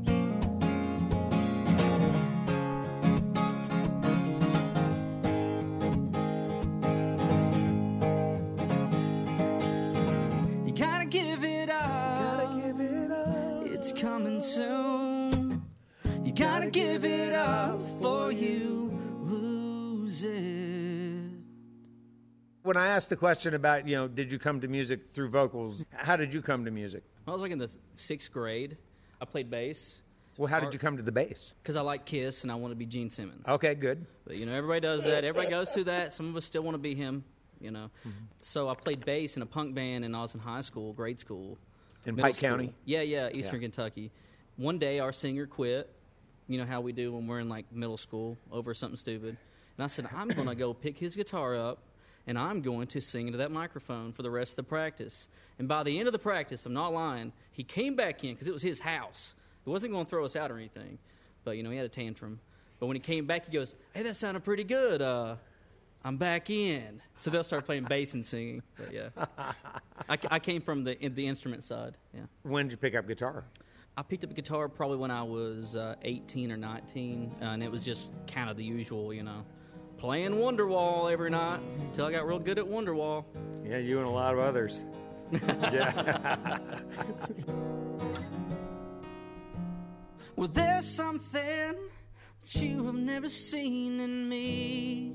When 22.73 22.83
I 22.83 22.88
asked 22.88 23.09
the 23.09 23.15
question 23.15 23.53
about, 23.53 23.88
you 23.88 23.95
know, 23.95 24.07
did 24.07 24.31
you 24.31 24.39
come 24.39 24.59
to 24.62 24.67
music 24.67 24.99
through 25.13 25.29
vocals? 25.29 25.86
How 25.93 26.15
did 26.15 26.33
you 26.33 26.41
come 26.41 26.65
to 26.65 26.71
music? 26.71 27.03
I 27.27 27.31
was 27.31 27.39
like 27.39 27.51
in 27.51 27.59
the 27.59 27.71
sixth 27.91 28.31
grade, 28.31 28.77
I 29.21 29.25
played 29.25 29.51
bass 29.51 29.97
Well, 30.38 30.47
how 30.47 30.59
did 30.59 30.73
you 30.73 30.79
come 30.79 30.97
to 30.97 31.03
the 31.03 31.12
bass? 31.12 31.53
because 31.62 31.75
I 31.75 31.81
like 31.81 32.03
Kiss 32.05 32.41
and 32.41 32.51
I 32.51 32.55
want 32.55 32.71
to 32.71 32.75
be 32.75 32.88
Gene 32.88 33.12
Simmons. 33.12 33.47
Okay, 33.47 33.75
good. 33.75 34.07
But 34.25 34.38
you 34.38 34.47
know, 34.47 34.53
everybody 34.55 34.79
does 34.79 35.03
that. 35.03 35.23
Everybody 35.23 35.51
goes 35.51 35.71
through 35.71 35.83
that. 35.86 36.13
Some 36.13 36.29
of 36.29 36.36
us 36.36 36.45
still 36.45 36.63
want 36.63 36.73
to 36.73 36.79
be 36.79 36.95
him. 36.95 37.23
You 37.62 37.69
know, 37.71 37.91
Mm-hmm. 38.07 38.25
so 38.41 38.67
I 38.69 38.73
played 38.73 39.05
bass 39.05 39.36
in 39.38 39.43
a 39.43 39.45
punk 39.45 39.73
band, 39.75 40.03
and 40.03 40.15
I 40.15 40.21
was 40.21 40.33
in 40.33 40.39
high 40.41 40.59
school, 40.62 40.91
grade 40.93 41.17
school, 41.19 41.57
In 42.07 42.17
Pike 42.17 42.36
school. 42.36 42.49
County? 42.49 42.73
Yeah, 42.86 43.01
yeah, 43.01 43.29
Eastern 43.31 43.55
Yeah. 43.55 43.67
Kentucky. 43.67 44.12
One 44.57 44.79
day, 44.79 44.97
our 44.99 45.13
singer 45.13 45.45
quit. 45.45 45.89
You 46.47 46.57
know 46.57 46.65
how 46.65 46.81
we 46.81 46.91
do 46.91 47.13
when 47.13 47.27
we're 47.27 47.39
in 47.39 47.47
like 47.49 47.71
middle 47.71 47.97
school 47.97 48.36
over 48.51 48.73
something 48.73 48.97
stupid. 48.97 49.38
And 49.77 49.83
I 49.83 49.88
said, 49.88 50.09
I'm 50.13 50.27
going 50.27 50.47
to 50.47 50.55
go 50.55 50.73
pick 50.73 50.97
his 50.97 51.15
guitar 51.15 51.55
up 51.55 51.77
and 52.27 52.38
I'm 52.38 52.62
going 52.62 52.88
to 52.88 53.01
sing 53.01 53.27
into 53.27 53.38
that 53.39 53.51
microphone 53.51 54.13
for 54.13 54.21
the 54.21 54.29
rest 54.31 54.53
of 54.53 54.55
the 54.57 54.63
practice. 54.63 55.27
And 55.59 55.67
by 55.67 55.83
the 55.83 55.97
end 55.99 56.07
of 56.07 56.12
the 56.13 56.19
practice, 56.19 56.65
I'm 56.65 56.73
not 56.73 56.93
lying, 56.93 57.33
he 57.51 57.63
came 57.63 57.95
back 57.95 58.23
in 58.23 58.31
because 58.33 58.47
it 58.47 58.53
was 58.53 58.62
his 58.62 58.79
house. 58.79 59.33
He 59.63 59.69
wasn't 59.69 59.93
going 59.93 60.05
to 60.05 60.09
throw 60.09 60.25
us 60.25 60.36
out 60.36 60.51
or 60.51 60.57
anything, 60.57 60.97
but 61.43 61.57
you 61.57 61.63
know 61.63 61.69
he 61.69 61.77
had 61.77 61.86
a 61.86 61.89
tantrum. 61.89 62.39
But 62.79 62.88
when 62.88 62.95
he 62.95 63.01
came 63.01 63.25
back, 63.25 63.45
he 63.45 63.51
goes, 63.51 63.75
"Hey, 63.93 64.03
that 64.03 64.15
sounded 64.17 64.43
pretty 64.43 64.63
good. 64.65 65.01
Uh, 65.01 65.36
I'm 66.03 66.17
back 66.17 66.49
in." 66.49 67.01
So 67.15 67.29
they'll 67.29 67.43
start 67.43 67.65
playing 67.65 67.86
bass 67.86 68.13
and 68.13 68.25
singing. 68.25 68.62
But 68.77 68.91
yeah, 68.91 69.09
I, 70.09 70.17
I 70.31 70.39
came 70.39 70.62
from 70.62 70.83
the 70.83 70.99
in 71.01 71.15
the 71.15 71.25
instrument 71.25 71.63
side. 71.63 71.97
Yeah, 72.13 72.21
When 72.41 72.65
did 72.65 72.71
you 72.71 72.77
pick 72.77 72.95
up 72.95 73.07
guitar? 73.07 73.45
I 73.95 74.01
picked 74.01 74.23
up 74.23 74.31
a 74.31 74.33
guitar 74.33 74.67
probably 74.67 74.97
when 74.97 75.12
I 75.12 75.21
was 75.21 75.75
uh, 75.75 75.95
18 76.01 76.51
or 76.51 76.57
19, 76.57 77.31
and 77.41 77.62
it 77.63 77.71
was 77.71 77.83
just 77.86 78.12
kind 78.25 78.49
of 78.49 78.57
the 78.57 78.63
usual, 78.63 79.13
you 79.13 79.21
know, 79.21 79.45
playing 80.04 80.34
Wonderwall 80.34 81.10
every 81.10 81.30
night 81.30 81.62
until 81.80 82.08
I 82.08 82.12
got 82.12 82.28
real 82.28 82.38
good 82.38 82.60
at 82.60 82.66
Wonderwall. 82.66 83.24
Yeah, 83.66 83.78
you 83.78 84.00
and 84.00 84.08
a 84.08 84.12
lot 84.12 84.34
of 84.34 84.42
others. 84.42 84.84
yeah. 85.32 86.60
Well, 90.36 90.50
there's 90.50 90.86
something 90.86 91.76
that 92.42 92.56
you 92.56 92.86
have 92.86 92.96
never 92.96 93.30
seen 93.30 94.02
in 94.02 94.28
me. 94.28 95.13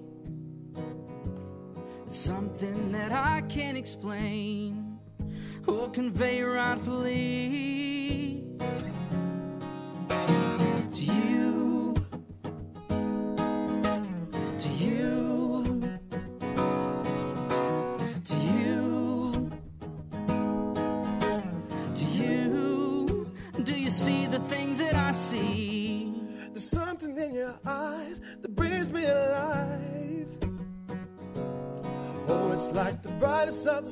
It's 2.06 2.16
something 2.16 2.92
that 2.92 3.12
I 3.12 3.42
can't 3.42 3.76
explain 3.76 4.98
or 5.66 5.90
convey 5.90 6.40
rightfully 6.40 8.37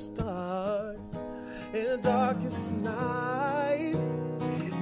stars 0.06 1.00
in 1.74 2.00
darkest 2.00 2.70
night. 2.70 3.96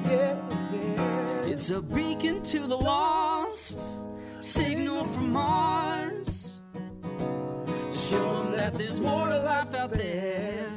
Yeah, 0.05 0.37
yeah. 0.73 1.53
It's 1.53 1.71
a 1.71 1.81
beacon 1.81 2.43
to 2.53 2.61
the 2.67 2.77
lost, 2.77 3.79
signal 4.41 5.05
from 5.05 5.33
Mars. 5.33 6.61
To 6.75 7.99
show 8.11 8.43
them 8.43 8.53
that 8.57 8.77
there's 8.77 9.01
more 9.01 9.29
to 9.29 9.39
life 9.39 9.75
out 9.75 9.91
there. 9.93 10.69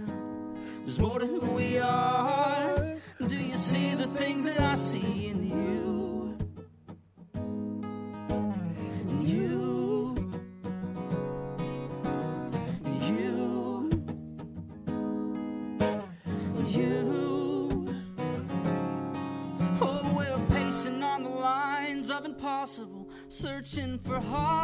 There's 0.83 0.99
more 0.99 1.19
to 1.19 1.25
who 1.25 1.39
we 1.61 1.79
are. 1.79 2.95
Do 3.27 3.35
you 3.35 3.51
see 3.51 3.95
the 3.95 4.07
things 4.07 4.45
that 4.45 4.61
I 4.61 4.66
searching 24.17 24.31
for 24.31 24.56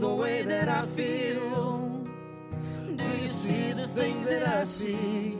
the 0.00 0.08
way 0.08 0.40
that 0.40 0.66
I 0.66 0.86
feel? 0.86 2.06
Do 2.96 3.04
you 3.20 3.28
see 3.28 3.72
the 3.72 3.86
things 3.88 4.26
that 4.28 4.48
I 4.48 4.64
see? 4.64 5.39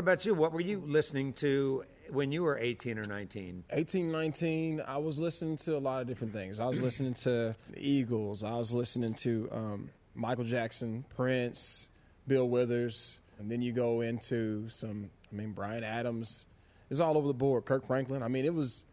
What 0.00 0.04
about 0.04 0.24
you? 0.24 0.32
What 0.34 0.52
were 0.52 0.62
you 0.62 0.82
listening 0.86 1.34
to 1.34 1.84
when 2.08 2.32
you 2.32 2.42
were 2.42 2.56
18 2.56 2.98
or 2.98 3.02
19? 3.06 3.64
18, 3.68 4.10
19, 4.10 4.80
I 4.80 4.96
was 4.96 5.18
listening 5.18 5.58
to 5.58 5.76
a 5.76 5.78
lot 5.78 6.00
of 6.00 6.06
different 6.06 6.32
things. 6.32 6.58
I 6.58 6.64
was 6.64 6.80
listening 6.80 7.12
to 7.12 7.54
the 7.68 7.78
Eagles. 7.78 8.42
I 8.42 8.52
was 8.52 8.72
listening 8.72 9.12
to 9.16 9.50
um, 9.52 9.90
Michael 10.14 10.44
Jackson, 10.44 11.04
Prince, 11.14 11.90
Bill 12.26 12.48
Withers, 12.48 13.18
and 13.38 13.50
then 13.50 13.60
you 13.60 13.72
go 13.72 14.00
into 14.00 14.66
some. 14.70 15.10
I 15.30 15.36
mean, 15.36 15.52
Bryan 15.52 15.84
Adams. 15.84 16.46
It's 16.88 17.00
all 17.00 17.18
over 17.18 17.26
the 17.26 17.34
board. 17.34 17.66
Kirk 17.66 17.86
Franklin. 17.86 18.22
I 18.22 18.28
mean, 18.28 18.46
it 18.46 18.54
was 18.54 18.86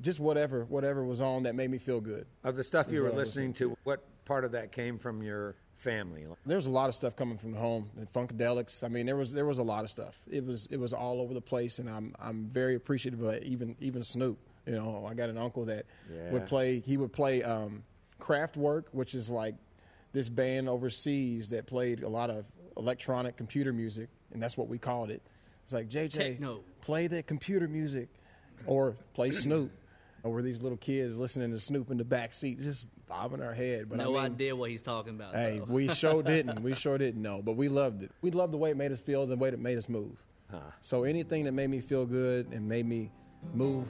just 0.00 0.20
whatever, 0.20 0.64
whatever 0.66 1.04
was 1.04 1.20
on 1.20 1.42
that 1.42 1.56
made 1.56 1.72
me 1.72 1.78
feel 1.78 2.00
good. 2.00 2.24
Of 2.44 2.54
the 2.54 2.62
stuff 2.62 2.92
you 2.92 3.02
were 3.02 3.10
listening 3.10 3.52
to, 3.54 3.76
what 3.82 4.04
part 4.26 4.44
of 4.44 4.52
that 4.52 4.70
came 4.70 5.00
from 5.00 5.24
your 5.24 5.56
family? 5.82 6.24
There's 6.46 6.66
a 6.66 6.70
lot 6.70 6.88
of 6.88 6.94
stuff 6.94 7.16
coming 7.16 7.36
from 7.38 7.54
home. 7.54 7.90
And 7.96 8.10
Funkadelics. 8.10 8.82
I 8.84 8.88
mean, 8.88 9.06
there 9.06 9.16
was 9.16 9.32
there 9.32 9.44
was 9.44 9.58
a 9.58 9.62
lot 9.62 9.84
of 9.84 9.90
stuff. 9.90 10.14
It 10.30 10.44
was 10.44 10.66
it 10.70 10.76
was 10.78 10.92
all 10.92 11.20
over 11.20 11.34
the 11.34 11.40
place, 11.40 11.78
and 11.78 11.88
I'm 11.90 12.14
I'm 12.20 12.46
very 12.52 12.74
appreciative 12.74 13.22
of 13.22 13.42
even 13.42 13.76
even 13.80 14.02
Snoop. 14.02 14.38
You 14.66 14.72
know, 14.74 15.06
I 15.10 15.14
got 15.14 15.28
an 15.28 15.38
uncle 15.38 15.64
that 15.66 15.86
Yeah. 16.12 16.30
would 16.32 16.46
play. 16.46 16.78
He 16.78 16.96
would 16.96 17.12
play 17.12 17.42
um, 17.42 17.82
Kraftwerk, 18.20 18.84
which 18.92 19.14
is 19.14 19.28
like 19.28 19.56
this 20.12 20.28
band 20.28 20.68
overseas 20.68 21.48
that 21.50 21.66
played 21.66 22.02
a 22.02 22.08
lot 22.08 22.30
of 22.30 22.44
electronic 22.76 23.36
computer 23.36 23.72
music, 23.72 24.08
and 24.32 24.42
that's 24.42 24.56
what 24.56 24.68
we 24.68 24.78
called 24.78 25.10
it. 25.10 25.20
It's 25.64 25.72
like 25.72 25.88
JJ, 25.88 26.10
Techno. 26.12 26.60
play 26.80 27.06
that 27.08 27.26
computer 27.26 27.66
music, 27.68 28.08
or 28.66 28.96
play 29.14 29.30
Snoop. 29.30 29.70
Or 30.24 30.30
were 30.30 30.42
these 30.42 30.62
little 30.62 30.78
kids 30.78 31.18
listening 31.18 31.50
to 31.50 31.58
Snoop 31.58 31.90
in 31.90 31.96
the 31.98 32.04
back 32.04 32.32
seat, 32.32 32.60
just 32.60 32.86
bobbing 33.08 33.42
our 33.42 33.52
head? 33.54 33.88
But 33.88 34.00
I 34.00 34.04
no 34.04 34.12
mean, 34.12 34.20
idea 34.22 34.54
what 34.54 34.70
he's 34.70 34.82
talking 34.82 35.14
about. 35.16 35.34
Hey, 35.34 35.58
though. 35.58 35.64
we 35.72 35.88
sure 35.88 36.22
didn't. 36.34 36.62
We 36.62 36.74
sure 36.74 36.96
didn't 36.96 37.20
know, 37.22 37.42
but 37.42 37.56
we 37.56 37.68
loved 37.68 38.04
it. 38.04 38.12
We 38.22 38.30
loved 38.30 38.52
the 38.52 38.56
way 38.58 38.70
it 38.70 38.76
made 38.76 38.92
us 38.92 39.00
feel, 39.00 39.26
the 39.26 39.36
way 39.36 39.48
it 39.48 39.58
made 39.58 39.78
us 39.78 39.88
move. 39.88 40.16
So 40.82 41.04
anything 41.04 41.44
that 41.44 41.52
made 41.52 41.70
me 41.70 41.80
feel 41.80 42.04
good 42.04 42.48
and 42.52 42.68
made 42.68 42.86
me 42.86 43.10
move 43.54 43.88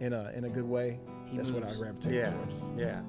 in 0.00 0.14
a 0.14 0.32
in 0.34 0.44
a 0.44 0.48
good 0.48 0.64
way, 0.64 0.98
He 1.30 1.36
that's 1.36 1.50
what 1.50 1.62
I 1.62 1.66
moves. 1.66 1.78
gravitate 1.78 2.14
Yeah, 2.14 2.30
towards. 2.30 2.56
yeah. 2.76 3.02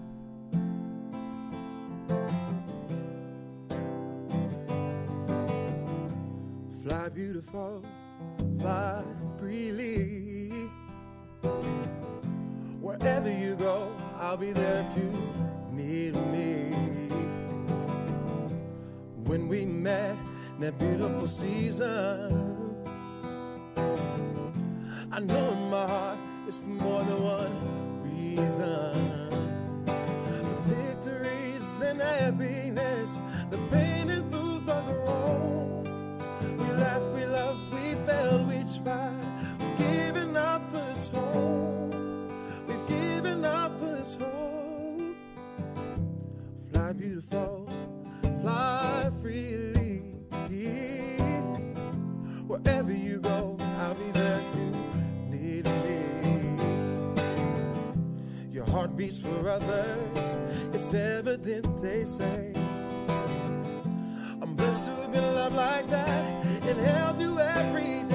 Fly 6.84 7.10
beautiful, 7.10 7.84
fly 8.60 9.04
freely. 9.40 10.41
Wherever 13.02 13.32
you 13.32 13.56
go, 13.56 13.92
I'll 14.20 14.38
be 14.38 14.52
there 14.52 14.86
if 14.88 14.96
you 14.96 15.12
need 15.72 16.16
me. 16.28 16.70
When 19.26 19.48
we 19.48 19.66
met 19.66 20.16
in 20.56 20.62
that 20.62 20.78
beautiful 20.78 21.26
season, 21.26 22.78
I 25.12 25.20
know 25.20 25.52
in 25.52 25.70
my 25.72 25.88
heart 25.88 26.20
it's 26.48 26.60
for 26.60 26.68
more 26.68 27.04
than 27.04 27.24
one 27.24 28.04
reason. 28.04 28.94
The 29.86 30.76
victories 30.76 31.82
and 31.82 32.00
happiness, 32.00 33.18
the 33.50 33.58
pain 33.72 34.12
and 34.12 34.32
through 34.32 34.60
the 34.60 34.76
road. 35.08 35.21
Heart 58.92 58.98
beats 58.98 59.18
for 59.18 59.50
others. 59.50 60.38
It's 60.74 60.94
evident, 60.94 61.82
they 61.82 62.04
say. 62.04 62.54
I'm 64.42 64.56
blessed 64.56 64.86
to 64.86 64.92
have 64.92 65.12
been 65.12 65.36
loved 65.36 65.56
like 65.56 65.88
that 65.90 66.46
and 66.64 66.80
held 66.80 67.20
you 67.20 67.40
every 67.40 68.04
day. 68.04 68.11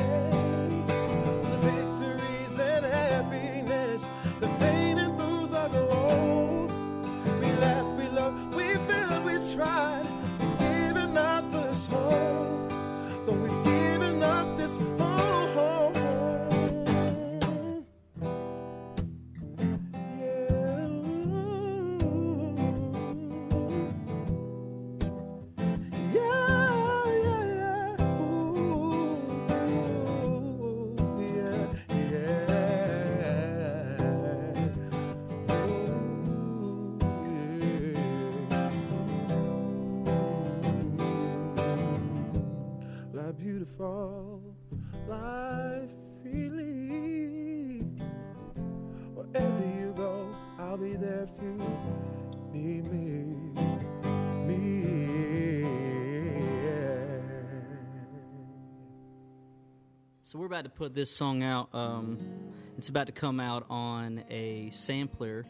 We're 60.47 60.55
about 60.55 60.63
to 60.63 60.71
put 60.71 60.95
this 60.95 61.11
song 61.11 61.43
out. 61.43 61.75
Um, 61.75 62.21
it's 62.79 62.89
about 62.89 63.07
to 63.09 63.13
come 63.13 63.41
out 63.41 63.67
on 63.69 64.23
a 64.31 64.71
sampler 64.71 65.45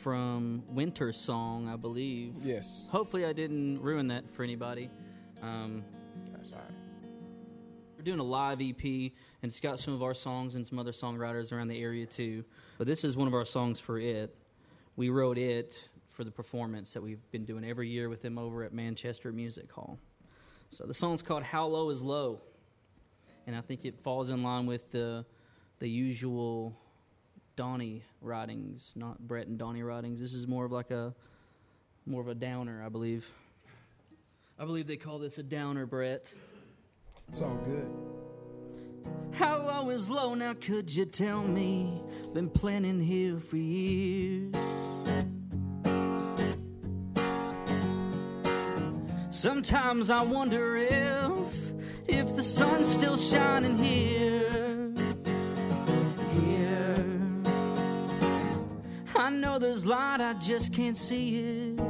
from 0.00 0.62
Winter's 0.70 1.20
song, 1.20 1.68
I 1.68 1.76
believe. 1.76 2.32
Yes. 2.42 2.86
Hopefully, 2.90 3.26
I 3.26 3.34
didn't 3.34 3.82
ruin 3.82 4.08
that 4.08 4.24
for 4.30 4.44
anybody. 4.44 4.88
Um, 5.42 5.84
That's 6.32 6.52
all 6.52 6.58
right. 6.60 6.70
we're 7.98 8.02
doing 8.02 8.18
a 8.18 8.24
live 8.24 8.62
EP, 8.62 8.82
and 8.82 9.12
it's 9.42 9.60
got 9.60 9.78
some 9.78 9.92
of 9.92 10.02
our 10.02 10.14
songs 10.14 10.54
and 10.54 10.66
some 10.66 10.78
other 10.78 10.92
songwriters 10.92 11.52
around 11.52 11.68
the 11.68 11.78
area 11.78 12.06
too. 12.06 12.44
But 12.78 12.86
this 12.86 13.04
is 13.04 13.14
one 13.14 13.28
of 13.28 13.34
our 13.34 13.44
songs 13.44 13.78
for 13.78 13.98
it. 13.98 14.34
We 14.96 15.10
wrote 15.10 15.36
it 15.36 15.78
for 16.12 16.24
the 16.24 16.30
performance 16.30 16.94
that 16.94 17.02
we've 17.02 17.30
been 17.30 17.44
doing 17.44 17.62
every 17.62 17.90
year 17.90 18.08
with 18.08 18.22
them 18.22 18.38
over 18.38 18.64
at 18.64 18.72
Manchester 18.72 19.32
Music 19.32 19.70
Hall. 19.70 19.98
So 20.70 20.86
the 20.86 20.94
song's 20.94 21.20
called 21.20 21.42
"How 21.42 21.66
Low 21.66 21.90
Is 21.90 22.00
Low," 22.00 22.40
and 23.48 23.56
I 23.56 23.62
think 23.62 23.86
it 23.86 23.94
falls 24.04 24.28
in 24.28 24.42
line 24.42 24.66
with 24.66 24.92
the 24.92 25.24
the 25.78 25.88
usual 25.88 26.76
Donnie 27.56 28.02
writings, 28.20 28.92
not 28.94 29.18
Brett 29.26 29.46
and 29.46 29.58
Donnie 29.58 29.82
writings. 29.82 30.20
This 30.20 30.34
is 30.34 30.46
more 30.46 30.66
of 30.66 30.70
like 30.70 30.90
a 30.90 31.14
more 32.04 32.20
of 32.20 32.28
a 32.28 32.34
downer, 32.34 32.82
I 32.84 32.90
believe. 32.90 33.26
I 34.58 34.66
believe 34.66 34.86
they 34.86 34.98
call 34.98 35.18
this 35.18 35.38
a 35.38 35.42
downer, 35.42 35.86
Brett. 35.86 36.32
It's 37.30 37.40
all 37.40 37.56
good. 37.64 37.90
How 39.32 39.62
low 39.62 39.90
is 39.90 40.10
low 40.10 40.34
now, 40.34 40.52
could 40.52 40.94
you 40.94 41.06
tell 41.06 41.42
me? 41.42 42.02
Been 42.34 42.50
planning 42.50 43.00
here 43.00 43.40
for 43.40 43.56
years. 43.56 44.54
Sometimes 49.40 50.10
I 50.10 50.20
wonder 50.20 50.76
if, 50.76 51.54
if 52.08 52.34
the 52.34 52.42
sun's 52.42 52.88
still 52.88 53.16
shining 53.16 53.78
here. 53.78 54.92
Here. 56.40 56.96
I 59.14 59.30
know 59.30 59.60
there's 59.60 59.86
light, 59.86 60.20
I 60.20 60.34
just 60.40 60.74
can't 60.74 60.96
see 60.96 61.38
it. 61.38 61.80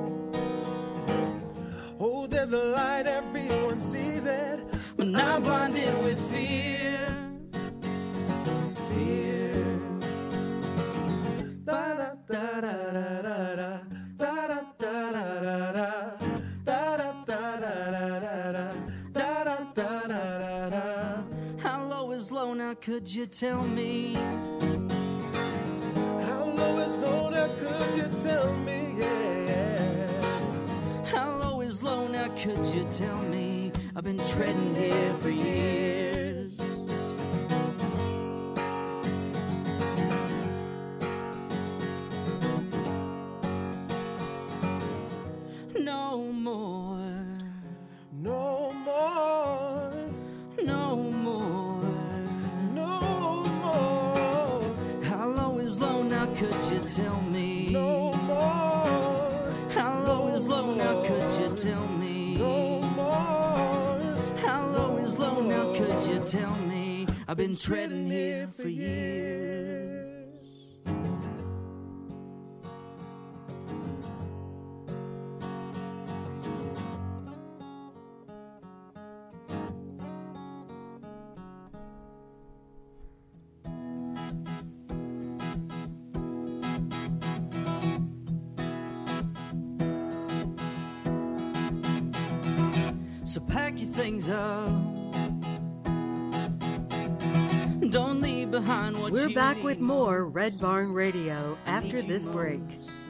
Oh, 1.98 2.26
there's 2.26 2.52
a 2.52 2.64
light, 2.64 3.06
everyone 3.06 3.80
sees 3.80 4.26
it. 4.26 4.60
But 4.98 5.16
I'm 5.16 5.42
blinded 5.42 6.04
with 6.04 6.20
fear. 6.30 6.98
Fear. 8.90 9.80
Da-da-da-da-da-da. 11.64 13.07
Could 22.88 23.06
you 23.06 23.26
tell 23.26 23.64
me? 23.64 24.14
How 26.24 26.50
low 26.56 26.78
is 26.78 26.98
low 26.98 27.28
now, 27.28 27.48
could 27.58 27.94
you 27.94 28.08
tell 28.16 28.50
me? 28.54 28.96
Yeah. 28.98 31.04
How 31.04 31.36
low 31.36 31.60
is 31.60 31.82
low 31.82 32.08
now? 32.08 32.28
Could 32.28 32.64
you 32.74 32.88
tell 32.90 33.18
me? 33.18 33.72
I've 33.94 34.04
been 34.04 34.18
treading 34.30 34.74
here 34.74 35.14
for 35.20 35.28
years. 35.28 36.07
Treading 67.58 68.08
here 68.08 68.48
for 68.56 68.68
years. 68.68 70.18
So 93.24 93.40
pack 93.40 93.80
your 93.80 93.90
things 93.90 94.28
up. 94.28 94.57
We're 99.10 99.30
back 99.30 99.62
with 99.62 99.78
more 99.78 100.26
Red 100.26 100.60
Barn 100.60 100.92
Radio 100.92 101.56
after 101.64 102.02
this 102.02 102.26
break. 102.26 102.60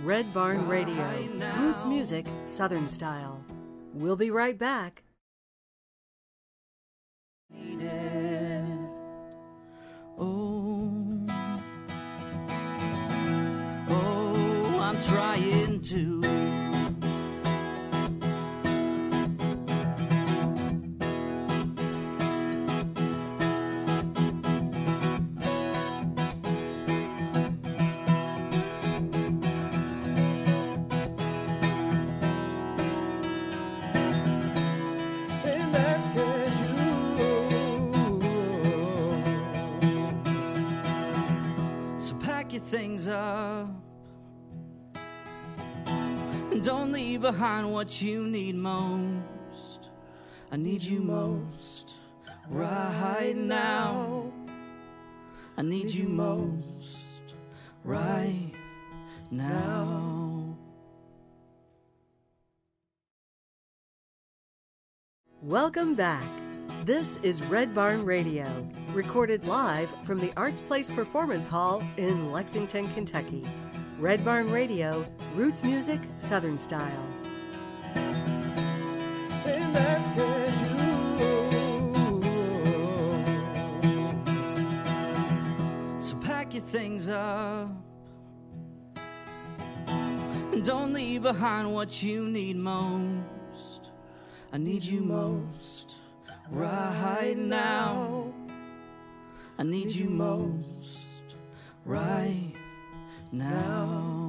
Red 0.04 0.32
Barn 0.32 0.68
Radio, 0.68 1.28
roots 1.58 1.84
music, 1.84 2.26
Southern 2.46 2.86
style. 2.86 3.42
We'll 3.92 4.14
be 4.14 4.30
right 4.30 4.56
back. 4.56 5.02
Oh, 10.16 11.26
oh, 13.88 14.78
I'm 14.80 15.00
trying 15.02 15.80
to. 15.80 16.17
Things 42.68 43.08
up. 43.08 43.68
And 46.50 46.62
Don't 46.62 46.92
leave 46.92 47.22
behind 47.22 47.72
what 47.72 48.02
you 48.02 48.26
need 48.26 48.54
most. 48.56 49.88
I 50.52 50.56
need 50.56 50.82
you 50.82 51.00
most 51.00 51.94
right 52.48 53.36
now. 53.36 54.32
I 55.56 55.62
need 55.62 55.90
you 55.90 56.08
most 56.08 57.04
right 57.84 58.52
now. 59.30 60.17
Welcome 65.42 65.94
back. 65.94 66.24
This 66.84 67.20
is 67.22 67.44
Red 67.44 67.72
Barn 67.72 68.04
Radio, 68.04 68.44
recorded 68.92 69.46
live 69.46 69.88
from 70.02 70.18
the 70.18 70.32
Arts 70.36 70.58
Place 70.58 70.90
Performance 70.90 71.46
Hall 71.46 71.80
in 71.96 72.32
Lexington, 72.32 72.92
Kentucky. 72.92 73.46
Red 74.00 74.24
Barn 74.24 74.50
Radio, 74.50 75.06
roots 75.36 75.62
music, 75.62 76.00
Southern 76.18 76.58
style. 76.58 77.06
So 86.00 86.16
pack 86.16 86.52
your 86.52 86.64
things 86.64 87.08
up. 87.08 87.70
And 89.86 90.64
don't 90.64 90.92
leave 90.92 91.22
behind 91.22 91.72
what 91.72 92.02
you 92.02 92.26
need 92.26 92.56
most. 92.56 93.37
I 94.50 94.56
need 94.56 94.82
you 94.82 95.00
most 95.00 95.96
right 96.50 97.36
now. 97.36 98.32
I 99.58 99.62
need 99.62 99.90
you 99.90 100.08
most 100.08 101.06
right 101.84 102.54
now. 103.30 104.27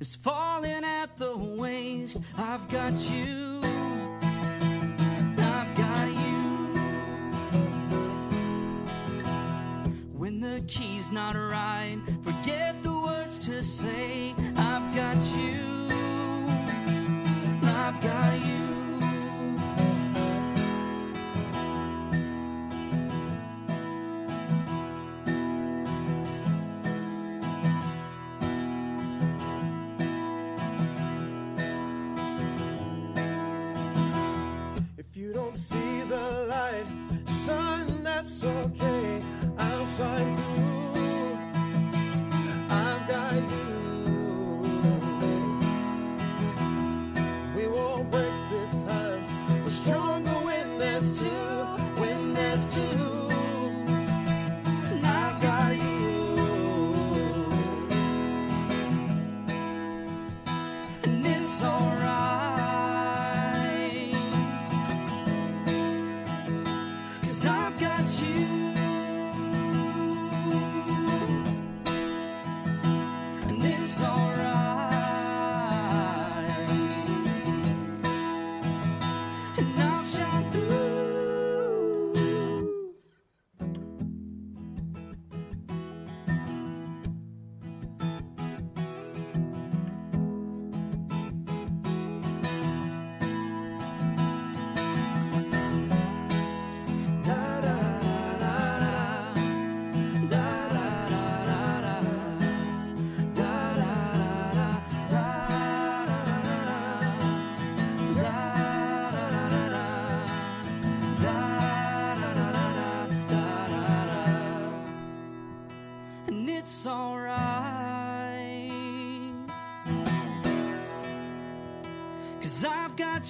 Is 0.00 0.14
falling 0.14 0.82
at 0.82 1.16
the 1.18 1.36
waist. 1.36 2.20
I've 2.36 2.66
got 2.68 2.96
you. 3.10 3.39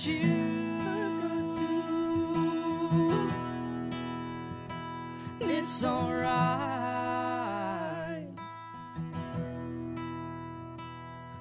Got 0.00 0.06
you. 0.06 0.80
It's 5.40 5.84
alright. 5.84 6.30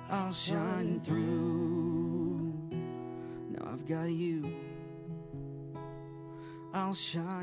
I'll 0.10 0.34
shine 0.34 1.00
through. 1.06 2.54
Now 3.52 3.70
I've 3.74 3.88
got 3.88 4.10
you. 4.12 4.54
I'll 6.74 6.94
shine 6.94 7.39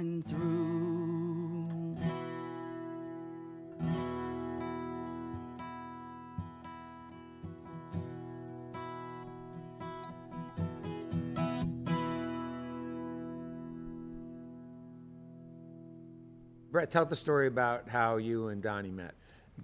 Brett, 16.76 16.90
tell 16.90 17.06
the 17.06 17.16
story 17.16 17.46
about 17.46 17.88
how 17.88 18.18
you 18.18 18.48
and 18.48 18.62
Donnie 18.62 18.90
met. 18.90 19.14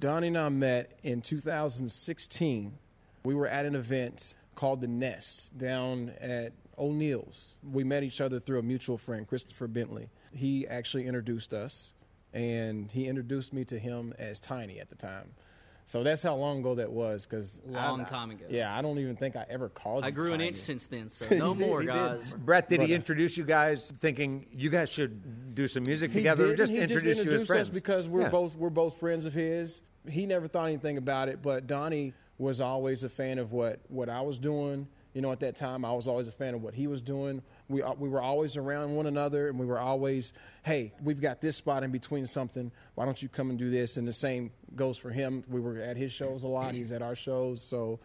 Donnie 0.01 0.29
and 0.29 0.39
I 0.39 0.49
met 0.49 0.99
in 1.03 1.21
2016. 1.21 2.73
We 3.25 3.35
were 3.35 3.47
at 3.47 3.67
an 3.67 3.75
event 3.75 4.35
called 4.55 4.81
The 4.81 4.89
Nest 4.89 5.59
down 5.59 6.15
at 6.23 6.55
O'Neill's. 6.79 7.57
We 7.71 7.85
met 7.85 8.03
each 8.03 8.23
other 8.23 8.41
through 8.41 8.61
a 8.61 8.63
mutual 8.63 8.97
friend, 8.97 9.29
Christopher 9.29 9.67
Bentley. 9.69 10.09
He 10.35 10.67
actually 10.67 11.07
introduced 11.07 11.53
us, 11.53 11.93
and 12.33 12.91
he 12.91 13.09
introduced 13.09 13.53
me 13.53 13.67
to 13.67 13.79
him 13.79 14.15
as 14.19 14.41
Tiny 14.41 14.81
at 14.81 14.89
the 14.89 14.97
time. 14.97 15.33
So 15.85 16.03
that's 16.05 16.23
how 16.23 16.37
long 16.37 16.61
ago 16.61 16.77
that 16.77 16.91
was. 16.91 17.27
Because 17.27 17.61
Long 17.67 18.05
time 18.05 18.31
ago. 18.31 18.45
Yeah, 18.49 18.77
I 18.77 18.83
don't 18.83 18.99
even 18.99 19.17
think 19.17 19.35
I 19.37 19.45
ever 19.51 19.69
called. 19.69 20.05
I 20.05 20.09
you 20.09 20.13
grew 20.13 20.27
an 20.33 20.39
Tiny. 20.39 20.49
inch 20.49 20.59
since 20.59 20.87
then, 20.87 21.09
so 21.09 21.27
no 21.31 21.55
did, 21.55 21.67
more, 21.67 21.81
he 21.81 21.87
did. 21.87 21.93
guys. 21.95 22.35
Brett, 22.35 22.69
did 22.69 22.79
But, 22.79 22.89
he 22.89 22.95
introduce 22.95 23.37
you 23.37 23.45
guys 23.45 23.93
thinking 23.99 24.47
you 24.53 24.71
guys 24.71 24.89
should 24.91 25.55
do 25.55 25.67
some 25.67 25.83
music 25.85 26.11
He 26.13 26.19
together 26.19 26.45
or 26.45 26.47
didn't. 26.49 26.59
just 26.59 26.73
he 26.73 26.79
introduce 26.79 27.17
just 27.17 27.25
you 27.27 27.33
as 27.33 27.47
friends? 27.47 27.69
us 27.69 27.75
because 27.75 28.09
we're 28.09 28.23
Yeah. 28.23 28.29
both 28.29 28.57
we're 28.57 28.71
both 28.71 28.99
friends 28.99 29.25
of 29.25 29.35
his. 29.35 29.83
He 30.09 30.25
never 30.27 30.47
thought 30.49 30.67
anything 30.67 30.99
about 30.99 31.29
it, 31.29 31.43
but 31.43 31.67
Donnie 31.67 32.15
was 32.39 32.61
always 32.61 33.03
a 33.03 33.09
fan 33.09 33.39
of 33.39 33.53
what 33.53 33.81
what 33.89 34.09
I 34.09 34.21
was 34.21 34.39
doing, 34.39 34.87
You 35.15 35.21
know, 35.21 35.31
at 35.33 35.41
that 35.41 35.57
time, 35.57 35.85
I 35.85 35.93
was 35.93 36.09
always 36.09 36.27
a 36.29 36.33
fan 36.33 36.55
of 36.55 36.63
what 36.63 36.75
he 36.75 36.87
was 36.87 37.03
doing. 37.03 37.43
We 37.73 37.83
uh, 37.83 37.95
we 37.95 38.09
were 38.09 38.21
always 38.21 38.57
around 38.57 38.95
one 38.95 39.07
another, 39.07 39.49
and 39.49 39.59
we 39.59 39.67
were 39.67 39.81
always, 39.81 40.33
hey, 40.63 40.93
we've 41.03 41.21
got 41.21 41.41
this 41.41 41.57
spot 41.57 41.83
in 41.83 41.91
between 41.91 42.27
something. 42.27 42.71
Why 42.95 43.05
don't 43.05 43.21
you 43.21 43.29
come 43.29 43.51
and 43.51 43.59
do 43.59 43.71
this? 43.71 43.97
And 43.97 44.07
the 44.07 44.13
same 44.13 44.53
goes 44.77 44.99
for 44.99 45.11
him. 45.11 45.43
We 45.49 45.61
were 45.61 45.79
at 45.79 45.97
his 45.97 46.13
shows 46.13 46.45
a 46.45 46.49
lot. 46.49 46.75
He's 46.75 46.93
at 46.93 47.03
our 47.03 47.17
shows. 47.17 47.63
So 47.63 47.99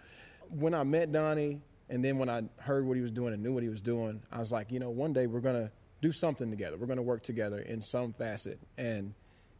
when 0.49 0.73
I 0.73 0.83
met 0.83 1.11
Donnie, 1.11 1.61
and 1.89 2.03
then 2.03 2.17
when 2.17 2.29
I 2.29 2.43
heard 2.57 2.85
what 2.85 2.95
he 2.95 3.01
was 3.01 3.11
doing 3.11 3.33
and 3.33 3.43
knew 3.43 3.53
what 3.53 3.63
he 3.63 3.69
was 3.69 3.81
doing, 3.81 4.21
I 4.31 4.39
was 4.39 4.51
like, 4.51 4.71
you 4.71 4.79
know, 4.79 4.89
one 4.89 5.13
day 5.13 5.27
we're 5.27 5.41
gonna 5.41 5.71
do 6.01 6.11
something 6.11 6.49
together. 6.49 6.77
We're 6.77 6.87
gonna 6.87 7.01
work 7.01 7.23
together 7.23 7.59
in 7.59 7.81
some 7.81 8.13
facet. 8.13 8.59
And 8.77 9.13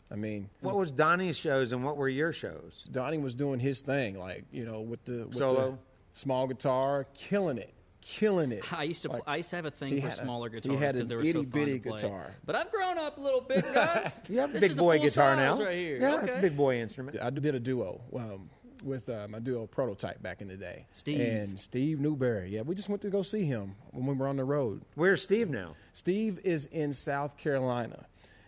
I 0.10 0.16
mean, 0.16 0.50
What 0.62 0.76
was 0.78 0.92
Donnie's 0.92 1.38
shows 1.38 1.74
and 1.74 1.84
what 1.84 1.98
were 1.98 2.10
your 2.10 2.32
shows? 2.32 2.84
Donnie 2.92 3.18
was 3.18 3.36
doing 3.36 3.60
his 3.60 3.82
thing, 3.82 4.18
like 4.18 4.46
you 4.52 4.66
know, 4.66 4.82
with 4.82 5.04
the 5.06 5.26
with 5.28 5.36
Solo? 5.36 5.72
the 5.72 5.78
small 6.20 6.48
guitar, 6.48 7.06
killing 7.14 7.58
it, 7.58 7.74
killing 8.08 8.52
it. 8.54 8.72
I 8.74 8.84
used 8.84 9.02
to 9.04 9.10
Like, 9.10 9.24
I 9.28 9.38
used 9.38 9.50
to 9.50 9.58
have 9.58 9.66
a 9.66 9.72
thing 9.72 9.96
for 10.02 10.08
had 10.08 10.18
a- 10.18 10.22
smaller 10.24 10.50
guitars 10.50 10.78
because 10.80 11.08
they 11.08 11.16
were 11.16 11.22
so 11.24 11.32
fun 11.34 11.42
itty-bitty 11.42 11.80
to 11.80 11.90
play. 11.90 11.98
guitar. 11.98 12.36
But 12.46 12.56
I've 12.56 12.72
grown 12.72 12.98
up 12.98 13.18
a 13.18 13.22
little 13.22 13.42
bit, 13.42 13.66
guys. 13.74 14.20
You 14.30 14.40
have 14.40 14.52
a 14.52 14.54
This 14.54 14.62
big 14.62 14.72
is 14.72 14.76
the 14.78 14.82
boy 14.82 14.98
full 14.98 15.08
guitar 15.08 15.36
now. 15.36 15.56
size 15.56 15.66
right 15.66 15.78
here. 15.78 15.98
Yeah, 16.00 16.16
okay. 16.16 16.26
it's 16.28 16.36
a 16.36 16.42
big 16.42 16.56
boy 16.56 16.80
instrument. 16.80 17.18
I 17.22 17.30
did 17.30 17.54
a 17.56 17.60
duo 17.60 18.02
um, 18.16 18.50
with 18.84 19.10
uh, 19.10 19.28
my 19.30 19.40
duo 19.40 19.68
Prototype 19.68 20.22
back 20.24 20.42
in 20.42 20.48
the 20.48 20.56
day. 20.56 20.86
Steve. 20.90 21.20
and 21.20 21.60
Steve 21.60 22.00
Newberry. 22.00 22.50
Yeah, 22.50 22.62
we 22.62 22.76
just 22.76 22.88
went 22.90 23.02
to 23.02 23.10
go 23.10 23.22
see 23.24 23.44
him 23.44 23.76
when 23.92 24.06
we 24.06 24.14
were 24.14 24.28
on 24.28 24.38
the 24.38 24.46
road. 24.46 24.82
Where's 24.96 25.22
Steve 25.22 25.50
now? 25.50 25.76
Steve 25.94 26.40
is 26.44 26.66
in 26.68 26.94
South 26.94 27.36
Carolina. 27.38 28.06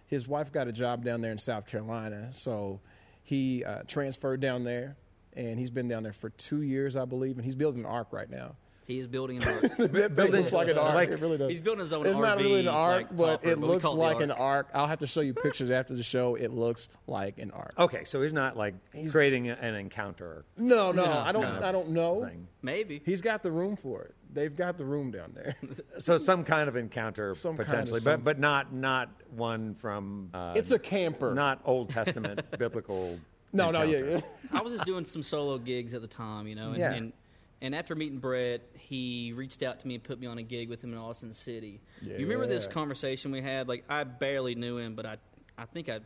His 0.07 0.28
wife 0.28 0.51
got 0.51 0.68
a 0.68 0.72
job 0.72 1.03
down 1.03 1.22
there 1.22 1.32
in 1.32 1.38
South 1.38 1.68
Carolina, 1.68 2.30
so 2.32 2.80
he 3.24 3.64
uh, 3.66 3.84
transferred 3.88 4.39
down 4.39 4.64
there, 4.64 4.95
and 5.34 5.60
he's 5.60 5.70
been 5.70 5.88
down 5.88 6.01
there 6.03 6.14
for 6.14 6.30
two 6.32 6.62
years, 6.64 6.95
I 6.95 7.05
believe, 7.05 7.36
and 7.36 7.45
he's 7.45 7.55
building 7.55 7.82
an 7.82 7.86
ark 7.86 8.07
right 8.12 8.30
now. 8.30 8.55
He 8.90 8.98
is 8.98 9.06
building 9.06 9.38
an 9.38 9.44
ark. 9.48 9.62
That 9.78 10.16
thing 10.16 10.32
looks 10.32 10.52
like 10.52 10.68
an 10.68 10.78
ark. 10.80 10.96
Like- 10.96 11.10
it 11.10 11.20
really 11.22 11.38
does. 11.38 11.50
He's 11.52 11.62
building 11.62 11.82
his 11.82 11.94
own 11.94 12.00
ark. 12.00 12.08
It's 12.08 12.18
not 12.18 12.38
really 12.40 12.62
an 12.62 12.66
RV, 12.66 12.74
ark, 12.74 13.06
like, 13.12 13.18
but 13.18 13.46
it 13.46 13.60
but 13.62 13.68
looks 13.68 13.86
call 13.86 13.94
it 13.94 13.96
the 13.98 14.02
like 14.02 14.22
an 14.22 14.32
ark. 14.32 14.40
ark. 14.40 14.70
I'll 14.74 14.88
have 14.88 14.98
to 15.00 15.08
show 15.08 15.22
you 15.22 15.36
pictures 15.36 15.70
after 15.70 15.94
the 15.94 16.02
show. 16.02 16.34
It 16.34 16.52
looks 16.52 16.90
like 17.06 17.38
an 17.38 17.52
ark. 17.52 17.76
Okay, 17.78 18.04
so 18.04 18.20
he's 18.24 18.34
not 18.34 18.58
like 18.58 18.74
creating 19.12 19.48
an 19.50 19.76
encounter 19.76 20.44
No, 20.58 20.92
no, 20.92 21.06
No, 21.06 21.12
I 21.20 21.32
don't. 21.32 21.62
no. 21.62 21.68
I 21.68 21.72
don't 21.72 21.90
know. 21.90 22.26
thing. 22.26 22.48
Maybe. 22.64 23.00
He's 23.06 23.22
got 23.22 23.44
the 23.44 23.52
room 23.52 23.76
for 23.76 24.02
it. 24.02 24.16
They've 24.34 24.56
got 24.56 24.80
the 24.80 24.86
room 24.86 25.12
down 25.12 25.34
there. 25.36 25.56
So 26.00 26.18
some 26.18 26.44
kind 26.44 26.68
of 26.68 26.76
encounter 26.76 27.36
Some 27.36 27.58
kind 27.58 27.60
of 27.62 27.68
potentially, 27.68 28.00
but 28.04 28.24
but 28.24 28.40
not 28.40 28.74
not 28.74 29.10
one 29.36 29.76
from. 29.76 30.30
Uh, 30.34 30.54
it's 30.56 30.72
a 30.72 30.80
camper. 30.80 31.36
not 31.36 31.60
Old 31.66 31.90
Testament 31.92 32.42
biblical. 32.58 33.20
no, 33.54 33.70
no, 33.70 33.82
yeah, 33.84 33.98
yeah. 34.00 34.22
I 34.52 34.62
was 34.62 34.74
just 34.74 34.86
doing 34.86 35.04
some 35.06 35.22
solo 35.24 35.58
gigs 35.60 35.94
at 35.94 36.02
the 36.02 36.08
time, 36.08 36.48
you 36.48 36.56
know, 36.56 36.70
and, 36.70 36.78
Yeah. 36.78 36.94
and 36.94 37.14
and 37.62 37.76
after 37.76 37.95
meeting 37.95 38.20
Brett, 38.20 38.62
he 38.76 39.34
reached 39.36 39.64
out 39.64 39.80
to 39.80 39.88
me 39.88 39.95
and 39.95 40.03
put 40.03 40.20
me 40.20 40.28
on 40.28 40.38
a 40.38 40.43
gig 40.43 40.70
with 40.70 40.84
him 40.84 40.93
in 40.93 40.97
Austin 40.99 41.34
City. 41.34 41.82
You 42.01 42.18
remember 42.20 42.47
this 42.47 42.68
conversation 42.68 43.32
we 43.32 43.41
had? 43.41 43.68
Like 43.68 43.84
I 43.89 44.03
barely 44.03 44.55
knew 44.55 44.78
him, 44.78 44.95
but 44.95 45.05
I 45.05 45.18
I 45.57 45.66
think 45.66 45.89
I 45.89 45.99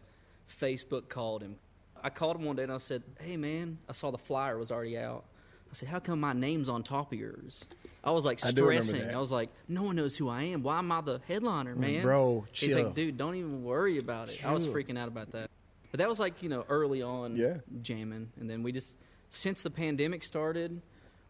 Facebook 0.62 1.10
called 1.10 1.42
him. 1.42 1.58
I 2.04 2.10
called 2.10 2.36
him 2.38 2.44
one 2.46 2.56
day 2.56 2.64
and 2.64 2.72
I 2.72 2.78
said, 2.80 3.04
"Hey 3.20 3.38
man, 3.38 3.78
I 3.88 3.94
saw 3.94 4.12
the 4.12 4.18
flyer 4.18 4.58
was 4.58 4.72
already 4.72 4.98
out." 4.98 5.26
I 5.72 5.76
said, 5.76 5.90
"How 5.90 6.00
come 6.00 6.20
my 6.20 6.34
name's 6.34 6.70
on 6.70 6.84
top 6.84 7.14
of 7.14 7.20
yours?" 7.20 7.66
I 8.04 8.12
was 8.12 8.26
like 8.26 8.44
I 8.46 8.50
stressing. 8.50 9.00
that. 9.08 9.14
I 9.16 9.20
was 9.20 9.32
like, 9.32 9.50
"No 9.68 9.84
one 9.84 9.96
knows 9.96 10.18
who 10.18 10.28
I 10.30 10.44
am. 10.44 10.64
Why 10.64 10.80
am 10.80 10.92
I 10.92 11.02
the 11.02 11.22
headliner, 11.28 11.76
mm, 11.76 11.80
man?" 11.80 12.04
bro, 12.04 12.46
chill. 12.52 12.68
He's 12.68 12.76
like, 12.76 12.94
"Dude, 12.94 13.18
don't 13.18 13.36
even 13.36 13.64
worry 13.64 13.98
about 13.98 14.30
it." 14.30 14.44
I 14.46 14.52
was 14.52 14.68
freaking 14.68 14.98
out 14.98 15.08
about 15.08 15.32
that. 15.32 15.50
But 15.92 16.00
that 16.00 16.10
was 16.10 16.20
like 16.20 16.42
you 16.44 16.50
know 16.50 16.66
early 16.68 17.02
on 17.02 17.36
Yeah. 17.36 17.58
jamming, 17.82 18.32
and 18.40 18.50
then 18.50 18.64
we 18.64 18.72
just 18.72 18.96
since 19.30 19.62
the 19.64 19.70
pandemic 19.70 20.24
started, 20.24 20.82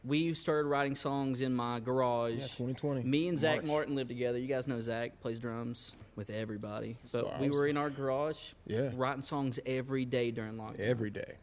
we 0.04 0.34
started 0.34 0.68
writing 0.68 0.96
songs 0.96 1.42
in 1.42 1.54
my 1.54 1.80
garage. 1.80 2.36
Yeah, 2.36 2.44
2020. 2.44 3.04
Me 3.04 3.28
and 3.28 3.40
Zach 3.40 3.58
March. 3.58 3.66
Martin 3.66 3.96
live 3.96 4.08
together. 4.08 4.38
You 4.38 4.48
guys 4.48 4.68
know 4.68 4.80
Zach 4.80 5.20
plays 5.22 5.40
drums 5.40 5.94
with 6.16 6.30
everybody, 6.30 6.98
but 7.12 7.22
So 7.24 7.28
I 7.28 7.42
we 7.42 7.50
was- 7.50 7.58
were 7.58 7.68
in 7.68 7.78
our 7.78 7.90
garage, 7.90 8.38
Yeah. 8.68 8.92
writing 8.96 9.24
songs 9.24 9.60
every 9.66 10.06
day 10.06 10.32
during 10.32 10.54
lockdown. 10.56 10.80
every 10.80 11.10
day. 11.10 11.36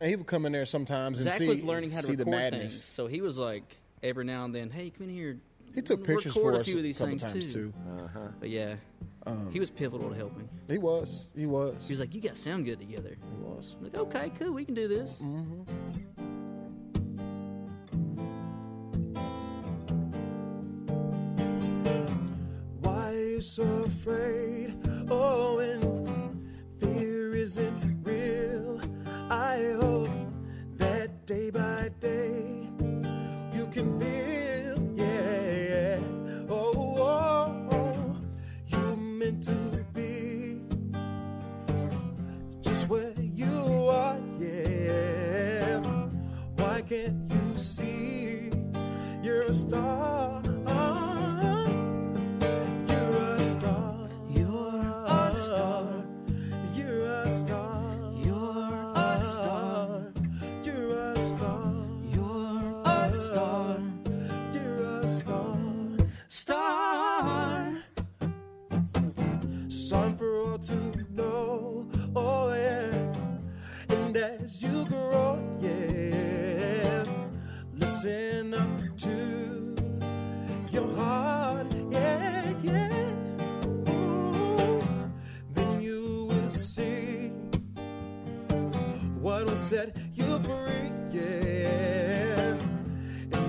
And 0.00 0.10
he 0.10 0.16
would 0.16 0.26
come 0.26 0.46
in 0.46 0.52
there 0.52 0.66
sometimes 0.66 1.18
and 1.18 1.24
Zach 1.24 1.38
see, 1.38 1.48
was 1.48 1.64
learning 1.64 1.90
how 1.90 2.00
to 2.02 2.12
record 2.12 2.52
things, 2.52 2.82
so 2.84 3.06
he 3.08 3.20
was 3.20 3.36
like 3.38 3.78
every 4.02 4.24
now 4.24 4.44
and 4.44 4.54
then, 4.54 4.70
"Hey, 4.70 4.90
come 4.90 5.08
in 5.08 5.14
here." 5.14 5.38
He 5.74 5.82
took 5.82 6.00
record 6.00 6.14
pictures 6.16 6.34
for 6.34 6.52
a 6.52 6.58
us 6.58 6.66
few 6.66 6.76
of 6.78 6.82
these 6.82 6.98
couple 6.98 7.18
things 7.18 7.32
times 7.32 7.52
too. 7.52 7.72
But 8.40 8.48
yeah, 8.48 8.76
Um, 9.26 9.50
he 9.52 9.58
was 9.60 9.70
pivotal 9.70 10.08
to 10.10 10.14
helping. 10.14 10.48
He 10.68 10.78
was. 10.78 11.26
He 11.36 11.46
was. 11.46 11.86
He 11.88 11.92
was 11.92 12.00
like, 12.00 12.14
"You 12.14 12.20
guys 12.20 12.38
sound 12.38 12.64
good 12.64 12.78
together." 12.78 13.16
He 13.20 13.44
was. 13.44 13.74
I'm 13.78 13.84
like, 13.84 13.96
okay, 13.98 14.30
cool, 14.38 14.52
we 14.52 14.64
can 14.64 14.74
do 14.74 14.86
this. 14.88 15.20
Why 15.20 16.24
so 23.40 23.62
afraid? 23.84 24.74
Oh, 25.08 25.58
and 25.60 26.38
fear 26.80 27.36
isn't 27.36 28.02
real. 28.02 28.80
I 29.30 29.74
hope 29.80 30.10
that 30.76 31.24
day 31.24 31.50
by 31.50 31.90
day 32.00 32.68
you 33.54 33.68
can 33.72 34.00
feel, 34.00 34.76
yeah, 34.96 35.50
yeah. 35.70 36.00
Oh, 36.48 36.72
oh, 36.76 37.68
oh, 37.72 38.16
you 38.66 38.96
meant 38.96 39.44
to 39.44 39.84
be 39.94 40.62
just 42.60 42.88
where 42.88 43.14
you 43.20 43.88
are, 43.88 44.18
yeah. 44.40 45.78
Why 46.56 46.82
can't 46.82 47.30
you 47.30 47.58
see 47.58 48.50
you're 49.22 49.42
a 49.42 49.54
star? 49.54 49.97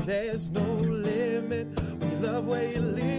There's 0.09 0.49
no 0.49 0.61
limit. 0.61 1.67
We 2.01 2.09
love 2.27 2.47
where 2.47 2.67
you're 2.67 2.81
leaving, 2.81 3.18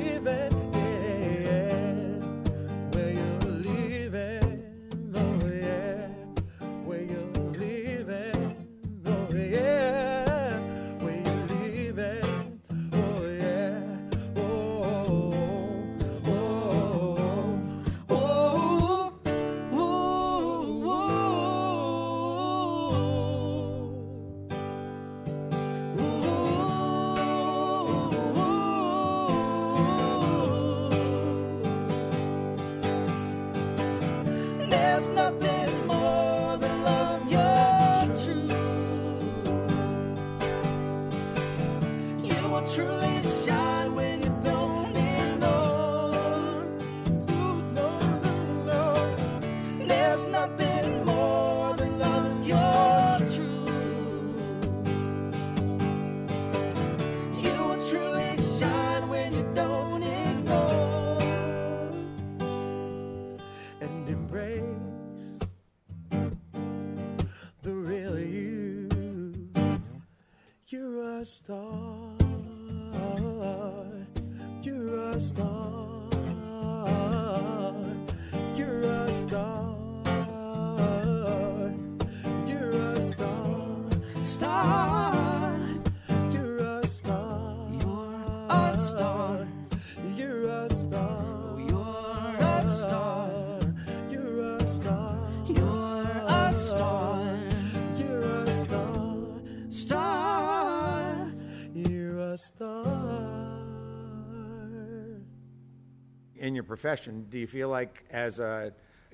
your 106.60 106.66
profession, 106.66 107.26
do 107.30 107.38
you 107.38 107.46
feel 107.46 107.70
like, 107.70 108.04
as 108.10 108.38
a 108.38 108.72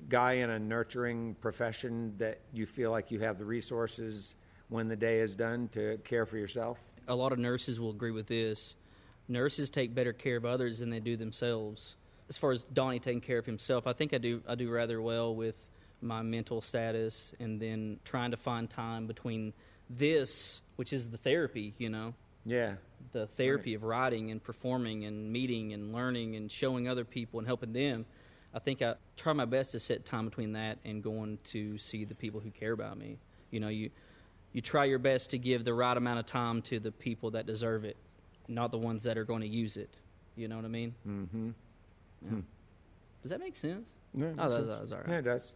guy 0.09 0.33
in 0.33 0.49
a 0.49 0.59
nurturing 0.59 1.35
profession, 1.41 2.13
that 2.17 2.39
you 2.53 2.65
feel 2.65 2.91
like 2.91 3.09
you 3.09 3.19
have 3.19 3.37
the 3.39 3.45
resources 3.45 4.35
when 4.67 4.89
the 4.89 4.95
day 4.95 5.21
is 5.21 5.33
done 5.33 5.69
to 5.69 5.97
care 6.03 6.25
for 6.25 6.37
yourself? 6.37 6.77
a 7.07 7.15
lot 7.15 7.31
of 7.31 7.39
nurses 7.39 7.79
will 7.79 7.89
agree 7.89 8.11
with 8.11 8.27
this. 8.27 8.75
Nurses 9.27 9.69
take 9.69 9.95
better 9.95 10.13
care 10.13 10.35
of 10.35 10.45
others 10.45 10.79
than 10.79 10.89
they 10.89 10.99
do 10.99 11.17
themselves. 11.17 11.95
As 12.29 12.37
far 12.37 12.51
as 12.51 12.63
Donnie 12.63 12.99
taking 12.99 13.21
care 13.21 13.37
of 13.37 13.45
himself, 13.45 13.87
I 13.87 13.93
think 13.93 14.13
I 14.13 14.17
do 14.17 14.41
I 14.47 14.55
do 14.55 14.69
rather 14.69 15.01
well 15.01 15.33
with 15.33 15.55
my 16.01 16.21
mental 16.21 16.61
status 16.61 17.33
and 17.39 17.59
then 17.59 17.99
trying 18.03 18.31
to 18.31 18.37
find 18.37 18.69
time 18.69 19.07
between 19.07 19.53
this, 19.89 20.61
which 20.75 20.93
is 20.93 21.09
the 21.09 21.17
therapy, 21.17 21.73
you 21.77 21.89
know, 21.89 22.13
Yeah. 22.47 22.75
the 23.11 23.27
therapy 23.27 23.73
of 23.73 23.83
writing 23.83 24.31
and 24.31 24.43
performing 24.43 25.05
and 25.05 25.31
meeting 25.31 25.73
and 25.73 25.93
learning 25.93 26.35
and 26.35 26.51
showing 26.51 26.87
other 26.87 27.03
people 27.03 27.39
and 27.39 27.47
helping 27.47 27.73
them. 27.73 28.05
I 28.53 28.59
think 28.59 28.81
I 28.81 28.95
try 29.17 29.33
my 29.33 29.45
best 29.45 29.71
to 29.71 29.79
set 29.79 30.05
time 30.05 30.25
between 30.25 30.53
that 30.53 30.79
and 30.85 31.03
going 31.03 31.37
to 31.45 31.77
see 31.77 32.05
the 32.05 32.15
people 32.15 32.39
who 32.39 32.49
care 32.49 32.71
about 32.71 32.97
me. 32.97 33.17
You 33.51 33.59
know, 33.59 33.67
you 33.67 33.89
you 34.53 34.61
try 34.61 34.85
your 34.85 34.97
best 34.97 35.29
to 35.31 35.37
give 35.37 35.65
the 35.65 35.73
right 35.73 35.95
amount 35.95 36.19
of 36.19 36.25
time 36.25 36.61
to 36.63 36.79
the 36.79 36.91
people 36.91 37.31
that 37.31 37.45
deserve 37.45 37.83
it, 37.83 37.97
not 38.47 38.71
the 38.71 38.77
ones 38.77 39.03
that 39.03 39.17
are 39.17 39.25
going 39.25 39.41
to 39.41 39.47
use 39.47 39.77
it. 39.77 39.97
You 40.35 40.47
know 40.47 40.55
what 40.55 40.65
I 40.65 40.69
mean? 40.69 40.95
Mm-hmm. 41.07 42.39
Does 43.21 43.31
that 43.31 43.39
make 43.39 43.55
sense? 43.55 43.89
Yeah, 44.13 44.27
it 44.27 44.35
oh, 44.39 44.45
makes 44.45 44.57
that, 44.57 44.67
that 44.67 44.81
was 44.81 44.91
all 44.91 44.99
right. 44.99 45.09
Yeah, 45.09 45.17
it 45.17 45.23
does. 45.23 45.53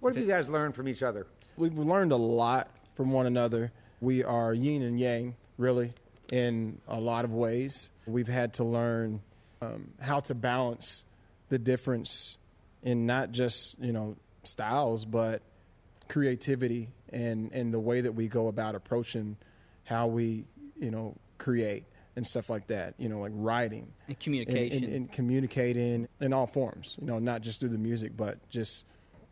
What 0.00 0.14
have 0.14 0.24
you 0.24 0.28
guys 0.28 0.48
learned 0.48 0.74
from 0.74 0.88
each 0.88 1.02
other? 1.02 1.26
We've 1.56 1.76
learned 1.76 2.12
a 2.12 2.16
lot 2.16 2.70
from 2.94 3.12
one 3.12 3.26
another. 3.26 3.70
We 4.00 4.24
are 4.24 4.54
yin 4.54 4.82
and 4.82 4.98
yang, 4.98 5.36
really, 5.58 5.92
in 6.32 6.78
a 6.88 6.98
lot 7.00 7.24
of 7.24 7.32
ways. 7.32 7.90
We've 8.06 8.28
had 8.28 8.54
to 8.54 8.64
learn 8.64 9.20
um, 9.62 9.88
how 10.00 10.20
to 10.20 10.34
balance 10.34 11.04
the 11.48 11.58
difference 11.58 12.38
in 12.82 13.06
not 13.06 13.32
just 13.32 13.78
you 13.80 13.92
know 13.92 14.16
styles, 14.44 15.04
but 15.04 15.42
creativity 16.08 16.88
and 17.12 17.52
and 17.52 17.72
the 17.72 17.78
way 17.80 18.00
that 18.00 18.12
we 18.12 18.26
go 18.28 18.48
about 18.48 18.74
approaching 18.74 19.36
how 19.84 20.06
we 20.06 20.44
you 20.78 20.90
know 20.90 21.16
create 21.38 21.84
and 22.16 22.26
stuff 22.26 22.50
like 22.50 22.66
that. 22.68 22.94
You 22.98 23.08
know, 23.08 23.20
like 23.20 23.32
writing 23.34 23.86
And 24.08 24.18
communication. 24.18 24.84
and, 24.84 24.92
and 24.94 25.12
communicating 25.12 26.08
in 26.20 26.32
all 26.32 26.46
forms. 26.46 26.96
You 27.00 27.06
know, 27.06 27.18
not 27.18 27.42
just 27.42 27.60
through 27.60 27.68
the 27.70 27.78
music, 27.78 28.16
but 28.16 28.36
just 28.48 28.84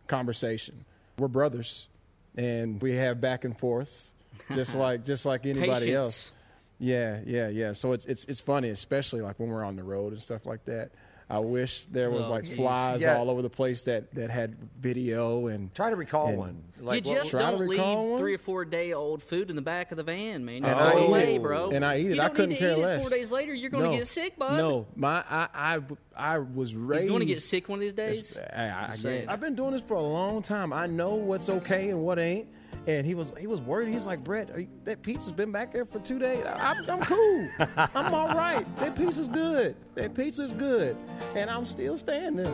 conversation. 0.07 0.85
We're 1.19 1.29
brothers, 1.29 1.89
and 2.37 2.81
we 2.81 2.95
have 2.95 3.21
back 3.21 3.45
and 3.45 3.59
forths, 3.59 4.13
just 4.55 4.75
like 4.77 5.05
just 5.05 5.27
like 5.27 5.47
anybody 5.47 5.87
Patience. 5.87 5.95
else. 5.97 6.33
Yeah, 6.79 7.21
yeah, 7.27 7.49
yeah. 7.49 7.73
So 7.73 7.93
it's 7.93 8.07
it's 8.07 8.25
it's 8.27 8.41
funny, 8.41 8.69
especially 8.71 9.21
like 9.21 9.39
when 9.41 9.49
we're 9.49 9.65
on 9.65 9.77
the 9.77 9.83
road 9.85 10.13
and 10.13 10.23
stuff 10.23 10.47
like 10.47 10.65
that. 10.67 10.91
I 11.31 11.41
wish 11.41 11.85
there 11.93 12.11
was 12.11 12.23
Oh, 12.23 12.31
like 12.31 12.45
geez. 12.45 12.57
flies 12.57 13.03
Yeah. 13.03 13.19
all 13.19 13.29
over 13.29 13.43
the 13.43 13.51
place 13.51 13.83
that 13.83 14.15
that 14.15 14.31
had 14.31 14.57
video 14.81 15.49
and 15.49 15.75
Try 15.75 15.91
to 15.91 15.97
recall 15.97 16.29
And- 16.29 16.39
one. 16.39 16.63
you 16.95 17.01
just 17.03 17.31
try 17.33 17.51
to 17.51 17.59
don't 17.59 17.69
leave 17.69 17.79
one? 17.81 18.17
three 18.17 18.33
or 18.35 18.39
four 18.39 18.65
day 18.65 18.95
old 18.95 19.23
food 19.23 19.51
in 19.51 19.57
the 19.57 19.61
back 19.61 19.91
of 19.91 19.99
the 19.99 20.03
van, 20.05 20.43
man. 20.47 20.63
You 20.63 20.69
And 20.71 20.79
throw 20.79 20.87
I 20.87 21.03
eat 21.03 21.07
away, 21.07 21.35
it. 21.37 21.43
bro. 21.43 21.69
And 21.69 21.85
I 21.85 21.99
eat 21.99 22.13
it. 22.13 22.15
You 22.15 22.23
I 22.23 22.27
don't 22.29 22.35
couldn't 22.35 22.49
need 22.51 22.55
to 22.55 22.61
care 22.61 22.79
eat 22.79 22.83
less. 22.83 23.01
It 23.03 23.09
four 23.11 23.11
days 23.19 23.31
later, 23.31 23.53
you're 23.53 23.69
going 23.69 23.85
to 23.85 23.91
no, 23.91 23.97
get 23.97 24.07
sick, 24.07 24.39
bud. 24.39 24.57
No, 24.57 24.87
my 24.97 25.23
I 25.29 25.49
I, 25.55 25.81
I 26.17 26.39
was 26.39 26.75
raised. 26.75 27.03
He's 27.03 27.11
going 27.11 27.21
to 27.21 27.27
get 27.27 27.43
sick 27.43 27.69
one 27.69 27.79
of 27.79 27.83
these 27.83 27.93
days. 27.93 28.39
I, 28.39 28.63
I, 28.63 28.85
I 28.85 28.87
Just 28.93 29.03
get 29.03 29.13
it. 29.13 29.17
saying. 29.19 29.29
I've 29.29 29.41
been 29.41 29.55
doing 29.55 29.73
this 29.73 29.83
for 29.83 29.95
a 29.95 30.03
long 30.03 30.41
time. 30.41 30.73
I 30.73 30.87
know 30.87 31.15
what's 31.17 31.51
okay 31.51 31.91
and 31.91 32.01
what 32.05 32.19
ain't. 32.19 32.49
And 32.89 33.07
he 33.07 33.15
was 33.15 33.35
he 33.39 33.47
was 33.47 33.61
worried. 33.61 33.93
He's 33.93 34.07
like, 34.07 34.25
Brett, 34.25 34.51
are 34.51 34.61
you, 34.61 34.69
that 34.85 35.03
pizza's 35.03 35.31
been 35.31 35.53
back 35.53 35.73
there 35.75 35.85
for 35.85 35.99
two 35.99 36.19
days. 36.19 36.43
I, 36.47 36.71
I'm, 36.71 36.91
I'm 36.91 37.01
cool. 37.01 37.49
I'm 37.77 38.15
all 38.15 38.29
right. 38.29 38.65
That 38.77 38.97
pizza's 38.97 39.29
good. 39.29 39.77
That 39.95 40.15
pizza's 40.15 40.55
good. 40.55 40.97
And 41.35 41.51
I'm 41.51 41.67
still 41.67 41.99
standing. 41.99 42.47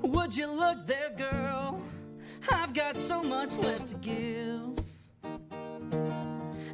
Would 0.00 0.34
you 0.34 0.46
look 0.46 0.86
there, 0.86 1.10
girl? 1.10 1.82
I've 2.50 2.72
got 2.72 2.96
so 2.96 3.22
much 3.22 3.54
left 3.58 3.88
to 3.88 3.96
give. 3.96 4.78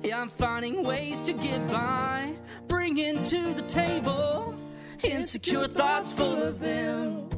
Yeah, 0.05 0.21
I'm 0.21 0.29
finding 0.29 0.85
ways 0.85 1.19
to 1.23 1.33
get 1.33 1.67
by, 1.67 2.35
bringing 2.69 3.25
to 3.25 3.53
the 3.53 3.63
table 3.63 4.57
insecure 5.05 5.69
thoughts 5.69 6.13
full 6.13 6.43
of 6.43 6.61
them. 6.61 7.29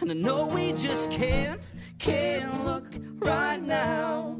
And 0.00 0.10
I 0.10 0.14
know 0.14 0.46
we 0.46 0.72
just 0.72 1.10
can't, 1.10 1.60
can't 1.98 2.64
look 2.64 2.84
right 3.18 3.60
now. 3.60 4.38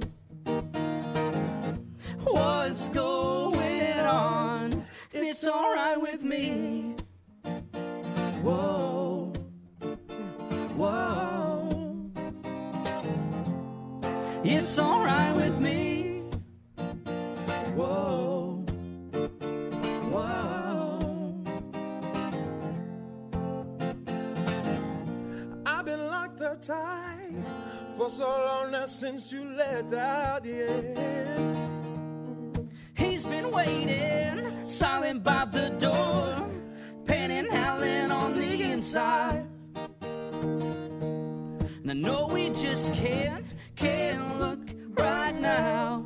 What's 2.24 2.88
going 2.90 4.00
on? 4.00 4.86
It's 5.12 5.46
alright 5.46 6.00
with 6.00 6.22
me. 6.22 6.94
Whoa, 8.42 9.32
whoa. 10.76 12.10
It's 14.44 14.78
alright 14.78 15.34
with 15.34 15.58
me. 15.58 15.85
Locked 26.56 26.70
for 27.96 28.10
so 28.10 28.24
long 28.26 28.70
now 28.70 28.86
since 28.86 29.32
you 29.32 29.44
let 29.44 29.92
out, 29.92 30.44
yeah. 30.44 30.80
He's 32.94 33.24
been 33.24 33.50
waiting, 33.50 34.64
silent 34.64 35.22
by 35.22 35.46
the 35.46 35.70
door, 35.78 36.48
pain 37.06 37.30
and 37.30 37.50
howling 37.50 38.10
on 38.10 38.34
the 38.34 38.62
inside. 38.62 39.46
And 41.82 41.90
I 41.90 41.94
know 41.94 42.28
we 42.32 42.50
just 42.50 42.92
can't, 42.94 43.44
can't 43.76 44.38
look 44.38 44.60
right 44.98 45.38
now. 45.38 46.05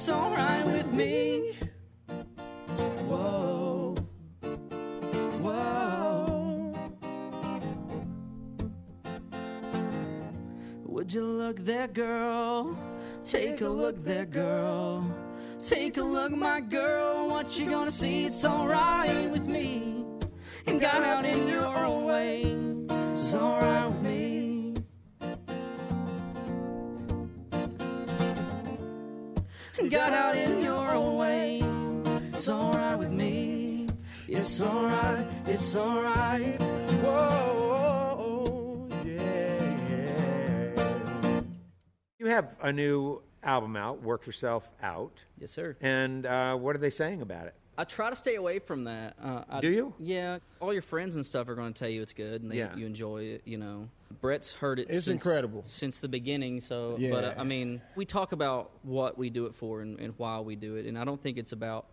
It's 0.00 0.08
alright 0.08 0.64
with 0.64 0.90
me. 0.94 1.58
Whoa. 3.06 3.94
Whoa. 5.42 6.72
Would 10.86 11.12
you 11.12 11.22
look 11.22 11.58
there, 11.58 11.86
girl? 11.86 12.78
Take 13.24 13.60
a 13.60 13.68
look 13.68 14.02
there, 14.02 14.24
girl. 14.24 15.04
Take 15.62 15.98
a 15.98 16.02
look, 16.02 16.32
my 16.32 16.62
girl. 16.62 17.28
What 17.28 17.58
you 17.58 17.68
gonna 17.68 17.90
see? 17.90 18.24
It's 18.24 18.42
alright 18.42 19.30
with 19.30 19.44
me. 19.44 20.06
And 20.66 20.80
got 20.80 21.02
out 21.02 21.26
in 21.26 21.46
your 21.46 21.76
own 21.76 22.06
way. 22.06 22.56
It's 23.12 23.34
alright 23.34 23.89
got 29.90 30.12
out 30.12 30.36
in 30.36 30.62
your 30.62 30.92
own 30.92 31.16
way. 31.16 31.60
It's 32.28 32.48
alright 32.48 32.96
with 32.96 33.10
me. 33.10 33.88
It's 34.28 34.60
alright, 34.60 35.26
it's 35.46 35.74
alright. 35.74 36.62
Whoa. 37.02 38.88
You 42.18 42.26
have 42.26 42.54
a 42.62 42.72
new 42.72 43.20
album 43.42 43.74
out, 43.74 44.00
Work 44.02 44.26
Yourself 44.26 44.70
Out. 44.80 45.24
Yes, 45.36 45.50
sir. 45.50 45.76
And 45.80 46.24
uh, 46.24 46.54
what 46.54 46.76
are 46.76 46.78
they 46.78 46.90
saying 46.90 47.20
about 47.22 47.48
it? 47.48 47.54
I 47.78 47.84
try 47.84 48.10
to 48.10 48.16
stay 48.16 48.34
away 48.34 48.58
from 48.58 48.84
that. 48.84 49.14
Uh, 49.22 49.42
I, 49.48 49.60
Do 49.60 49.70
you? 49.70 49.94
Yeah. 49.98 50.38
All 50.60 50.72
your 50.72 50.82
friends 50.82 51.16
and 51.16 51.24
stuff 51.24 51.48
are 51.48 51.54
going 51.54 51.72
to 51.72 51.78
tell 51.78 51.88
you 51.88 52.02
it's 52.02 52.12
good 52.12 52.42
and 52.42 52.50
they, 52.50 52.56
Yeah. 52.58 52.74
you 52.76 52.84
enjoy 52.84 53.22
it. 53.22 53.42
You 53.46 53.56
know, 53.58 53.88
Brett's 54.20 54.52
heard 54.52 54.78
it. 54.78 54.88
It's 54.90 55.06
since, 55.06 55.24
incredible. 55.24 55.64
since 55.66 55.98
the 55.98 56.08
beginning. 56.08 56.60
So, 56.60 56.96
Yeah. 56.98 57.10
but 57.10 57.24
uh, 57.24 57.34
I 57.38 57.44
mean, 57.44 57.80
we 57.94 58.04
talk 58.04 58.32
about 58.32 58.70
what 58.82 59.16
we 59.16 59.30
do 59.30 59.46
it 59.46 59.54
for 59.54 59.80
and, 59.80 59.98
and 59.98 60.12
why 60.18 60.40
we 60.40 60.56
do 60.56 60.76
it, 60.76 60.84
and 60.86 60.98
I 60.98 61.04
don't 61.04 61.22
think 61.22 61.38
it's 61.38 61.52
about 61.52 61.86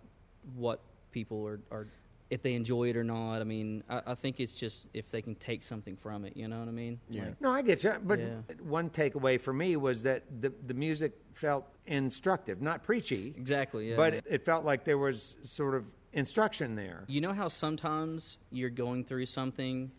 what 0.55 0.81
people 1.11 1.47
are, 1.47 1.59
are 1.71 1.87
if 2.29 2.41
they 2.41 2.53
enjoy 2.55 2.89
it 2.89 2.97
or 2.97 3.03
not. 3.03 3.39
I 3.39 3.43
mean, 3.45 3.83
I, 3.89 4.01
I 4.07 4.15
think 4.15 4.39
it's 4.39 4.53
just 4.55 4.87
if 4.93 5.09
they 5.11 5.21
can 5.21 5.35
take 5.35 5.63
something 5.63 5.95
from 5.95 6.25
it. 6.25 6.35
You 6.35 6.47
know 6.47 6.59
what 6.59 6.67
I 6.67 6.71
mean? 6.71 6.99
Yeah. 7.09 7.25
Like, 7.25 7.41
No, 7.41 7.51
I 7.51 7.61
get 7.61 7.83
you. 7.83 7.93
But 8.03 8.19
Yeah. 8.19 8.35
one 8.63 8.89
takeaway 8.89 9.39
for 9.39 9.53
me 9.53 9.77
was 9.77 10.03
that 10.03 10.23
the, 10.41 10.51
the 10.67 10.73
music 10.73 11.13
felt 11.33 11.65
instructive, 11.85 12.61
not 12.61 12.83
preachy, 12.83 13.33
exactly. 13.37 13.91
Yeah. 13.91 13.95
but 13.95 14.13
it, 14.13 14.25
it 14.29 14.45
felt 14.45 14.65
like 14.65 14.83
there 14.83 14.97
was 14.97 15.35
sort 15.43 15.73
of 15.75 15.85
instruction 16.11 16.75
there. 16.75 17.05
You 17.07 17.21
know 17.21 17.31
how 17.33 17.47
sometimes 17.47 18.37
you're 18.51 18.69
going 18.71 19.05
through 19.05 19.27
something, 19.27 19.89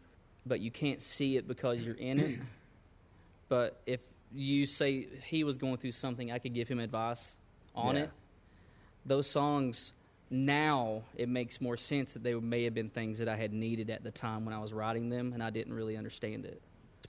but 0.45 0.61
you 0.61 0.70
can't 0.70 1.01
see 1.01 1.37
it 1.39 1.49
because 1.49 1.81
you're 1.81 1.95
in 1.95 2.18
it? 2.20 2.39
but 3.49 3.81
if 3.87 4.01
you 4.35 4.66
say 4.66 5.09
he 5.24 5.45
was 5.45 5.57
going 5.57 5.79
through 5.79 5.93
something, 5.93 6.31
I 6.31 6.39
could 6.39 6.53
give 6.53 6.68
him 6.68 6.79
advice 6.79 7.37
on 7.74 7.97
Yeah. 7.97 8.03
it. 8.03 8.11
Those 9.07 9.26
songs, 9.31 9.93
now 10.31 11.03
it 11.16 11.29
makes 11.29 11.61
more 11.61 11.76
sense 11.76 12.12
that 12.12 12.22
they 12.22 12.35
may 12.35 12.64
have 12.64 12.74
been 12.74 12.91
things 12.91 13.18
that 13.18 13.29
I 13.29 13.37
had 13.37 13.53
needed 13.53 13.91
at 13.91 14.05
the 14.05 14.11
time 14.11 14.45
when 14.45 14.55
I 14.55 14.59
was 14.59 14.72
writing 14.72 15.09
them, 15.09 15.33
and 15.33 15.43
I 15.43 15.51
didn't 15.51 15.72
really 15.72 15.97
understand 15.97 16.45
it. 16.45 16.61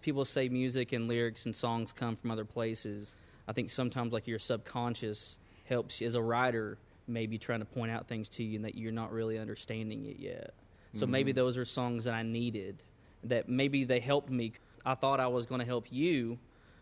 People 0.02 0.24
say 0.24 0.48
music 0.48 0.94
and 0.94 1.10
lyrics 1.10 1.46
and 1.46 1.54
songs 1.54 1.92
come 1.92 2.16
from 2.16 2.32
other 2.32 2.46
places. 2.46 3.16
I 3.48 3.54
think 3.54 3.70
sometimes, 3.70 4.14
like 4.14 4.28
your 4.28 4.40
subconscious 4.40 5.38
helps 5.66 6.00
you 6.00 6.08
as 6.08 6.16
a 6.16 6.22
writer, 6.22 6.78
maybe 7.08 7.38
trying 7.38 7.60
to 7.60 7.66
point 7.66 7.92
out 7.92 8.08
things 8.08 8.30
to 8.30 8.44
you 8.44 8.56
and 8.56 8.66
that 8.66 8.76
you're 8.76 8.92
not 8.92 9.12
really 9.12 9.38
understanding 9.38 10.06
it 10.06 10.18
yet. 10.18 10.54
So 10.94 11.02
mm-hmm. 11.02 11.12
maybe 11.12 11.32
those 11.34 11.58
are 11.58 11.66
songs 11.66 12.06
that 12.06 12.14
I 12.14 12.24
needed, 12.24 12.82
that 13.26 13.50
maybe 13.50 13.84
they 13.84 14.00
helped 14.00 14.30
me. 14.30 14.54
I 14.86 14.96
thought 14.96 15.20
I 15.20 15.28
was 15.28 15.46
going 15.46 15.60
to 15.60 15.66
help 15.66 15.88
you 15.92 16.40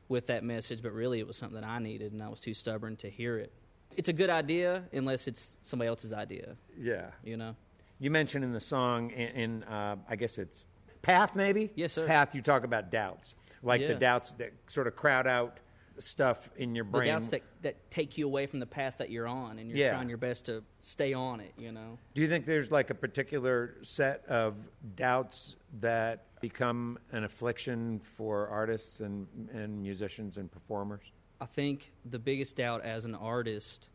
with 0.07 0.27
that 0.27 0.43
message, 0.43 0.81
but 0.81 0.93
really 0.93 1.19
it 1.19 1.27
was 1.27 1.37
something 1.37 1.59
that 1.59 1.67
I 1.67 1.79
needed, 1.79 2.13
and 2.13 2.21
I 2.21 2.29
was 2.29 2.39
too 2.39 2.53
stubborn 2.53 2.95
to 2.97 3.09
hear 3.09 3.37
it. 3.37 3.51
It's 3.97 4.09
a 4.09 4.13
good 4.13 4.29
idea 4.29 4.83
unless 4.93 5.27
it's 5.27 5.57
somebody 5.63 5.89
else's 5.89 6.13
idea, 6.13 6.55
Yeah. 6.79 7.07
you 7.23 7.35
know? 7.35 7.55
You 7.99 8.11
mentioned 8.11 8.43
in 8.43 8.53
the 8.53 8.59
song, 8.61 9.09
in, 9.09 9.27
in 9.29 9.63
uh, 9.63 9.95
I 10.07 10.15
guess 10.15 10.37
it's 10.37 10.65
Path, 11.01 11.35
maybe? 11.35 11.71
Yes, 11.75 11.93
sir. 11.93 12.05
Path, 12.05 12.35
you 12.35 12.41
talk 12.43 12.63
about 12.63 12.91
doubts, 12.91 13.33
like 13.63 13.85
the 13.85 13.95
doubts 13.95 14.31
that 14.33 14.51
sort 14.67 14.85
of 14.87 14.95
crowd 14.95 15.25
out 15.25 15.59
stuff 15.99 16.51
in 16.57 16.75
your 16.75 16.85
The 16.85 16.91
brain. 16.91 17.07
doubts 17.07 17.29
that, 17.29 17.41
that 17.63 17.89
take 17.89 18.17
you 18.19 18.27
away 18.27 18.45
from 18.45 18.59
the 18.59 18.65
path 18.67 18.95
that 18.99 19.09
you're 19.09 19.25
on, 19.27 19.57
and 19.57 19.67
you're 19.67 19.79
Yeah. 19.79 19.93
trying 19.93 20.09
your 20.09 20.19
best 20.19 20.45
to 20.45 20.63
stay 20.81 21.13
on 21.13 21.39
it, 21.39 21.53
you 21.57 21.71
know? 21.71 21.97
Do 22.13 22.21
you 22.21 22.29
think 22.29 22.45
there's 22.45 22.71
like 22.71 22.91
a 22.91 22.95
particular 22.95 23.77
set 23.81 24.23
of 24.27 24.55
doubts 24.95 25.55
that 25.79 26.25
become 26.39 26.99
an 27.13 27.23
affliction 27.23 27.99
for 27.99 28.47
artists 28.49 28.99
and, 28.99 29.25
and 29.51 29.81
musicians 29.81 30.37
and 30.37 30.51
performers? 30.51 31.11
I 31.39 31.45
think 31.45 31.91
the 32.09 32.19
biggest 32.19 32.57
doubt 32.57 32.83
as 32.83 33.05
an 33.05 33.15
artist 33.15 33.89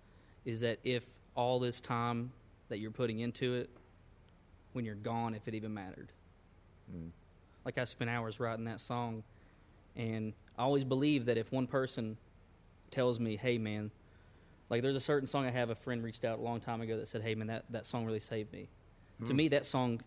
is 0.45 0.61
that 0.61 0.79
if 0.85 1.05
all 1.35 1.59
this 1.59 1.81
time 1.81 2.33
that 2.69 2.79
you're 2.79 2.91
putting 2.91 3.21
into 3.21 3.55
it, 3.55 3.71
when 4.73 4.85
you're 4.85 4.95
gone, 4.95 5.35
if 5.35 5.47
it 5.49 5.55
even 5.55 5.75
mattered. 5.75 6.13
Mm. 6.95 7.11
Like 7.65 7.79
I 7.79 7.85
spent 7.85 8.11
hours 8.11 8.41
writing 8.41 8.65
that 8.65 8.81
song, 8.81 9.23
and 9.97 10.33
I 10.59 10.63
always 10.63 10.85
believe 10.85 11.27
that 11.27 11.37
if 11.37 11.53
one 11.53 11.67
person 11.67 12.17
tells 12.91 13.21
me, 13.21 13.37
"Hey, 13.37 13.59
man," 13.59 13.91
like 14.71 14.83
there's 14.83 14.97
a 14.97 15.01
certain 15.01 15.29
song 15.29 15.47
I 15.47 15.51
have 15.51 15.71
a 15.71 15.75
friend 15.75 16.03
reached 16.03 16.25
out 16.25 16.39
a 16.39 16.43
long 16.43 16.61
time 16.61 16.81
ago 16.81 16.97
that 16.97 17.09
said, 17.09 17.23
"Hey, 17.23 17.35
man, 17.35 17.47
that 17.49 17.65
that 17.71 17.87
song 17.87 18.05
really 18.05 18.21
saved 18.21 18.53
me." 18.53 18.69
To 19.27 19.33
mm. 19.33 19.37
me, 19.37 19.49
that 19.49 19.67
song 19.67 20.01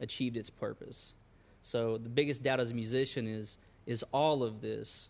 achieved 0.00 0.36
its 0.36 0.50
purpose. 0.50 1.14
So 1.62 1.98
the 1.98 2.08
biggest 2.08 2.42
doubt 2.42 2.60
as 2.60 2.70
a 2.70 2.74
musician 2.74 3.26
is 3.26 3.58
is 3.86 4.02
all 4.12 4.42
of 4.42 4.60
this 4.60 5.08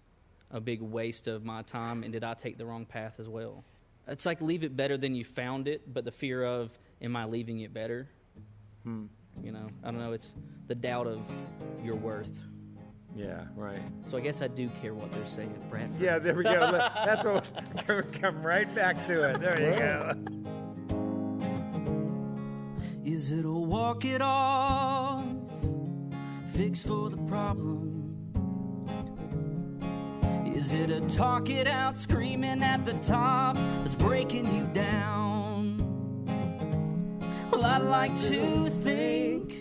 a 0.51 0.61
big 0.61 0.81
waste 0.81 1.27
of 1.27 1.45
my 1.45 1.63
time 1.63 2.03
and 2.03 2.13
did 2.13 2.25
I 2.25 2.35
take 2.35 2.59
the 2.59 2.67
wrong 2.67 2.85
path 2.85 3.15
as 3.19 3.29
well? 3.29 3.65
It's 4.09 4.27
like 4.27 4.41
leave 4.41 4.63
it 4.63 4.77
better 4.77 4.97
than 4.97 5.15
you 5.15 5.25
found 5.25 5.67
it, 5.69 5.93
but 5.93 6.05
the 6.05 6.13
fear 6.13 6.45
of 6.45 6.71
am 7.03 7.17
I 7.17 7.25
leaving 7.25 7.61
it 7.61 7.75
better? 7.75 8.09
Hmm. 8.85 9.07
You 9.43 9.53
know, 9.53 9.67
I 9.85 9.91
don't 9.91 10.01
know, 10.01 10.13
it's 10.13 10.33
the 10.69 10.75
doubt 10.75 11.07
of 11.07 11.21
your 11.85 11.97
worth. 11.97 12.31
Yeah, 13.15 13.45
right. 13.57 13.81
So 14.07 14.19
I 14.19 14.21
guess 14.21 14.43
I 14.43 14.49
do 14.49 14.69
care 14.83 14.93
what 14.93 15.11
they're 15.11 15.27
saying, 15.27 15.55
Bradford. 15.71 16.01
Yeah, 16.01 16.19
there 16.19 16.35
we 16.35 16.45
go. 16.45 16.71
That's 16.71 17.25
what 17.25 17.51
we'll 17.89 18.03
come 18.21 18.43
right 18.43 18.73
back 18.75 19.07
to 19.07 19.31
it. 19.31 19.41
There 19.41 19.59
you 19.59 19.79
go. 19.79 20.47
Is 23.05 23.33
it 23.33 23.45
a 23.47 23.51
walk 23.51 24.05
it 24.05 24.21
off? 24.21 25.25
Fix 26.53 26.83
for 26.83 27.09
the 27.09 27.17
problem? 27.19 27.96
Is 30.57 30.73
it 30.73 30.89
a 30.89 31.03
talk 31.03 31.51
it 31.51 31.67
out, 31.67 31.99
screaming 31.99 32.63
at 32.63 32.87
the 32.87 32.95
top 32.95 33.57
that's 33.83 33.95
breaking 33.95 34.47
you 34.57 34.65
down? 34.73 35.77
Well, 37.51 37.63
I'd 37.63 37.83
like 37.83 38.19
to 38.23 38.67
think 38.83 39.55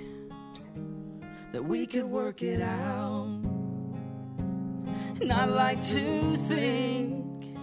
that 1.52 1.62
we 1.62 1.86
could 1.86 2.06
work 2.06 2.41
it 2.41 2.62
out. 2.62 3.41
And 5.20 5.34
I'd 5.34 5.50
like 5.50 5.82
to 5.88 6.38
think 6.48 7.58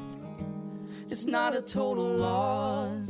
it's 1.07 1.24
not 1.24 1.57
a 1.57 1.62
total 1.62 2.14
loss 2.14 3.09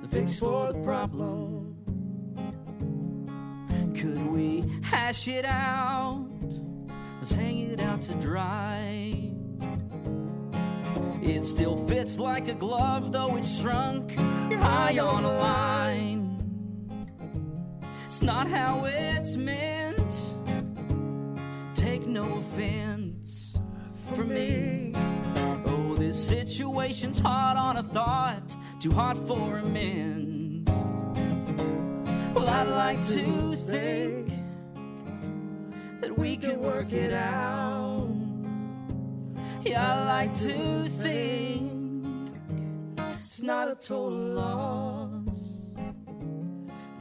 the 0.00 0.08
fix 0.08 0.38
for 0.38 0.72
the 0.72 0.78
problem. 0.84 1.74
Could 3.96 4.24
we 4.28 4.80
hash 4.84 5.26
it 5.26 5.44
out? 5.44 6.33
Let's 7.24 7.36
hang 7.36 7.70
it 7.70 7.80
out 7.80 8.02
to 8.02 8.14
dry. 8.16 9.14
It 11.22 11.42
still 11.42 11.78
fits 11.88 12.18
like 12.18 12.48
a 12.48 12.54
glove, 12.54 13.12
though 13.12 13.38
it's 13.38 13.60
shrunk. 13.60 14.14
You're 14.50 14.58
high 14.58 14.98
on 14.98 15.24
a 15.24 15.32
line. 15.38 16.36
It's 18.04 18.20
not 18.20 18.46
how 18.50 18.84
it's 18.84 19.38
meant. 19.38 20.36
Take 21.74 22.04
no 22.06 22.40
offense 22.40 23.56
from 24.14 24.28
me. 24.28 24.92
Oh, 25.64 25.94
this 25.96 26.22
situation's 26.22 27.18
hot 27.18 27.56
on 27.56 27.78
a 27.78 27.82
thought, 27.82 28.54
too 28.80 28.90
hot 28.90 29.16
for 29.16 29.60
amends. 29.60 30.70
Well, 32.34 32.46
I'd 32.46 32.68
like 32.68 33.02
to 33.14 33.56
think 33.56 34.33
we 36.16 36.36
could 36.36 36.58
work 36.58 36.92
it 36.92 37.12
out. 37.12 38.08
Yeah, 39.64 39.94
I 39.94 40.04
like 40.04 40.32
to 40.40 40.88
think 40.88 42.30
it's 43.16 43.42
not 43.42 43.70
a 43.70 43.74
total 43.74 44.34
loss. 44.34 45.62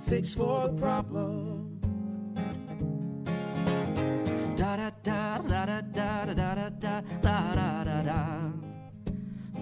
Fix 0.08 0.34
for 0.34 0.68
the 0.68 0.74
problem. 0.74 1.80
Da 4.56 4.76
da 4.78 4.92
da 5.04 5.38
da 5.40 5.66
da 5.66 5.82
da 5.82 6.34
da 6.34 6.54
da 6.54 6.70
da 6.70 7.02
da 7.22 7.54
da 7.54 7.84
da 7.84 8.02
da. 8.02 8.64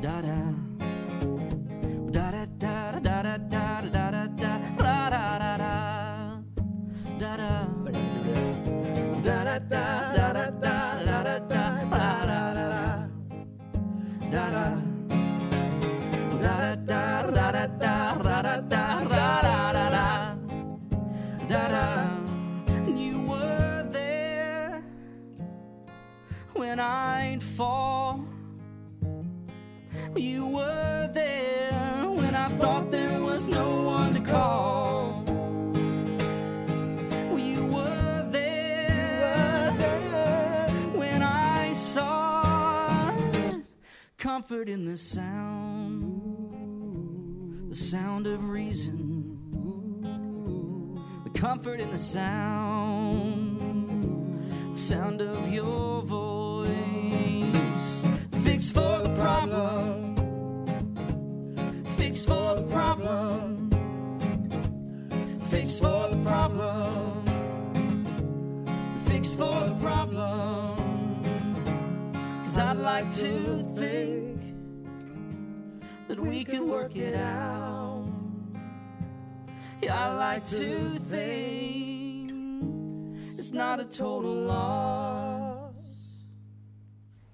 Da 0.01 0.60
You 30.15 30.45
were 30.45 31.09
there 31.13 31.71
when 32.07 32.35
I 32.35 32.49
thought 32.59 32.91
there 32.91 33.21
was 33.21 33.47
no 33.47 33.81
one 33.81 34.13
to 34.13 34.19
call. 34.19 34.70
Comfort 44.41 44.69
in 44.69 44.85
the 44.85 44.97
sound, 44.97 46.19
the 47.69 47.75
sound 47.75 48.25
of 48.25 48.49
reason, 48.49 49.37
the 51.23 51.29
comfort 51.39 51.79
in 51.79 51.91
the 51.91 51.97
sound, 51.99 53.59
the 54.73 54.79
sound 54.79 55.21
of 55.21 55.53
your 55.53 56.01
voice. 56.01 56.71
Fix 58.43 58.71
for 58.71 59.03
the 59.03 59.13
problem. 59.15 60.15
Fix 61.95 62.25
for 62.25 62.55
the 62.55 62.63
problem. 62.63 63.69
Fix 65.51 65.77
for 65.77 66.09
the 66.09 66.17
problem. 66.23 67.23
Fix 69.05 69.35
for 69.35 69.65
the 69.69 69.75
problem. 69.79 71.21
Cause 72.43 72.57
I'd 72.57 72.77
like 72.77 73.15
to 73.17 73.71
think 73.75 74.30
that 76.11 76.19
we 76.19 76.43
could 76.43 76.59
work 76.59 76.97
it 76.97 77.15
out. 77.15 78.05
Yeah, 79.81 79.97
I 79.97 80.13
like 80.13 80.45
to 80.49 80.99
think 81.09 82.33
it's 83.29 83.53
not 83.53 83.79
a 83.79 83.85
total 83.85 84.33
loss. 84.33 85.71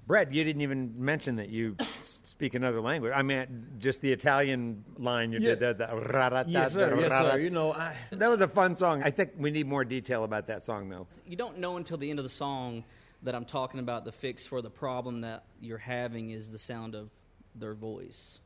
Brett, 0.05 0.31
you 0.31 0.43
didn't 0.43 0.61
even 0.61 0.93
mention 0.95 1.37
that 1.37 1.49
you 1.49 1.75
speak 2.03 2.53
another 2.53 2.79
language. 2.79 3.13
I 3.15 3.23
mean, 3.23 3.65
just 3.79 4.01
the 4.01 4.11
Italian 4.11 4.85
line 4.99 5.31
you 5.31 5.39
did 5.39 5.59
there. 5.59 5.73
The 5.73 5.87
ra-ra-ta, 5.87 6.43
Yes, 6.47 6.73
sir. 6.73 6.95
Yes, 6.99 7.11
sir. 7.13 7.39
You 7.39 7.49
know, 7.49 7.73
I 7.73 7.95
That 8.11 8.29
was 8.29 8.41
a 8.41 8.47
fun 8.47 8.75
song. 8.75 9.01
I 9.01 9.09
think 9.09 9.31
we 9.39 9.49
need 9.49 9.65
more 9.65 9.85
detail 9.85 10.23
about 10.23 10.45
that 10.47 10.63
song, 10.63 10.87
though. 10.87 11.07
You 11.25 11.35
don't 11.35 11.57
know 11.57 11.77
until 11.77 11.97
the 11.97 12.11
end 12.11 12.19
of 12.19 12.23
the 12.23 12.29
song 12.29 12.83
that 13.23 13.33
I'm 13.33 13.45
talking 13.45 13.79
about 13.79 14.05
the 14.05 14.11
fix 14.11 14.45
for 14.45 14.61
the 14.61 14.69
problem 14.69 15.21
that 15.21 15.45
you're 15.59 15.79
having 15.79 16.29
is 16.29 16.51
the 16.51 16.59
sound 16.59 16.93
of 16.93 17.09
their 17.55 17.73
voice. 17.73 18.39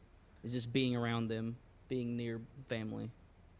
It's 0.43 0.53
just 0.53 0.73
being 0.73 0.95
around 0.95 1.27
them, 1.27 1.57
being 1.89 2.17
near 2.17 2.41
family. 2.67 3.09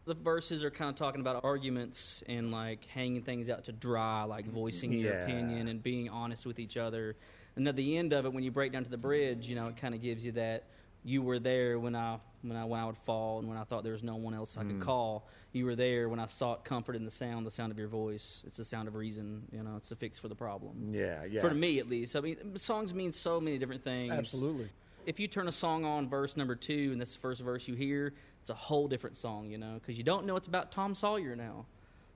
The 0.04 0.14
verses 0.14 0.64
are 0.64 0.70
kind 0.70 0.90
of 0.90 0.96
talking 0.96 1.20
about 1.20 1.44
arguments 1.44 2.24
and 2.26 2.50
like 2.50 2.86
hanging 2.86 3.22
things 3.22 3.48
out 3.48 3.64
to 3.64 3.72
dry, 3.72 4.24
like 4.24 4.46
mm-hmm. 4.46 4.54
voicing 4.54 4.92
your 4.92 5.12
Yeah. 5.12 5.22
opinion 5.22 5.68
and 5.68 5.82
being 5.82 6.08
honest 6.08 6.44
with 6.44 6.58
each 6.58 6.76
other. 6.76 7.16
And 7.54 7.68
at 7.68 7.76
the 7.76 7.96
end 7.96 8.12
of 8.12 8.24
it, 8.24 8.32
when 8.32 8.42
you 8.42 8.50
break 8.50 8.72
down 8.72 8.82
to 8.84 8.90
the 8.90 8.96
bridge, 8.96 9.46
you 9.46 9.54
know, 9.54 9.68
it 9.68 9.76
kind 9.76 9.94
of 9.94 10.02
gives 10.02 10.24
you 10.24 10.32
that 10.32 10.64
you 11.04 11.22
were 11.22 11.38
there 11.38 11.78
when 11.78 11.94
I 11.94 12.18
when 12.42 12.56
I 12.56 12.64
when 12.64 12.80
I 12.80 12.86
would 12.86 12.96
fall 12.98 13.38
and 13.38 13.48
when 13.48 13.58
I 13.58 13.64
thought 13.64 13.82
there 13.82 13.92
was 13.92 14.02
no 14.02 14.16
one 14.16 14.34
else 14.34 14.56
I 14.56 14.62
could 14.62 14.78
mm. 14.78 14.82
call. 14.82 15.28
You 15.52 15.66
were 15.66 15.76
there 15.76 16.08
when 16.08 16.18
I 16.18 16.26
sought 16.26 16.64
comfort 16.64 16.96
in 16.96 17.04
the 17.04 17.10
sound, 17.10 17.46
the 17.46 17.50
sound 17.50 17.72
of 17.72 17.78
your 17.78 17.88
voice. 17.88 18.42
It's 18.46 18.56
the 18.56 18.64
sound 18.64 18.88
of 18.88 18.94
reason. 18.94 19.42
You 19.52 19.62
know, 19.62 19.76
it's 19.76 19.90
a 19.92 19.96
fix 19.96 20.18
for 20.18 20.28
the 20.28 20.34
problem. 20.34 20.92
Yeah, 20.92 21.24
yeah. 21.24 21.40
For 21.40 21.52
me, 21.52 21.78
at 21.78 21.88
least. 21.88 22.16
I 22.16 22.20
mean, 22.20 22.56
songs 22.56 22.94
mean 22.94 23.12
so 23.12 23.40
many 23.40 23.58
different 23.58 23.84
things. 23.84 24.12
absolutely. 24.12 24.70
If 25.06 25.18
you 25.20 25.28
turn 25.28 25.48
a 25.48 25.52
song 25.52 25.84
on, 25.84 26.08
verse 26.08 26.36
number 26.36 26.54
two, 26.54 26.90
and 26.92 27.00
that's 27.00 27.14
the 27.14 27.20
first 27.20 27.40
verse 27.40 27.66
you 27.66 27.74
hear, 27.74 28.14
it's 28.40 28.50
a 28.50 28.54
whole 28.54 28.88
different 28.88 29.16
song, 29.16 29.50
you 29.50 29.58
know, 29.58 29.74
because 29.74 29.96
you 29.98 30.04
don't 30.04 30.26
know 30.26 30.36
it's 30.36 30.48
about 30.48 30.70
Tom 30.72 30.94
Sawyer 30.94 31.34
now, 31.36 31.66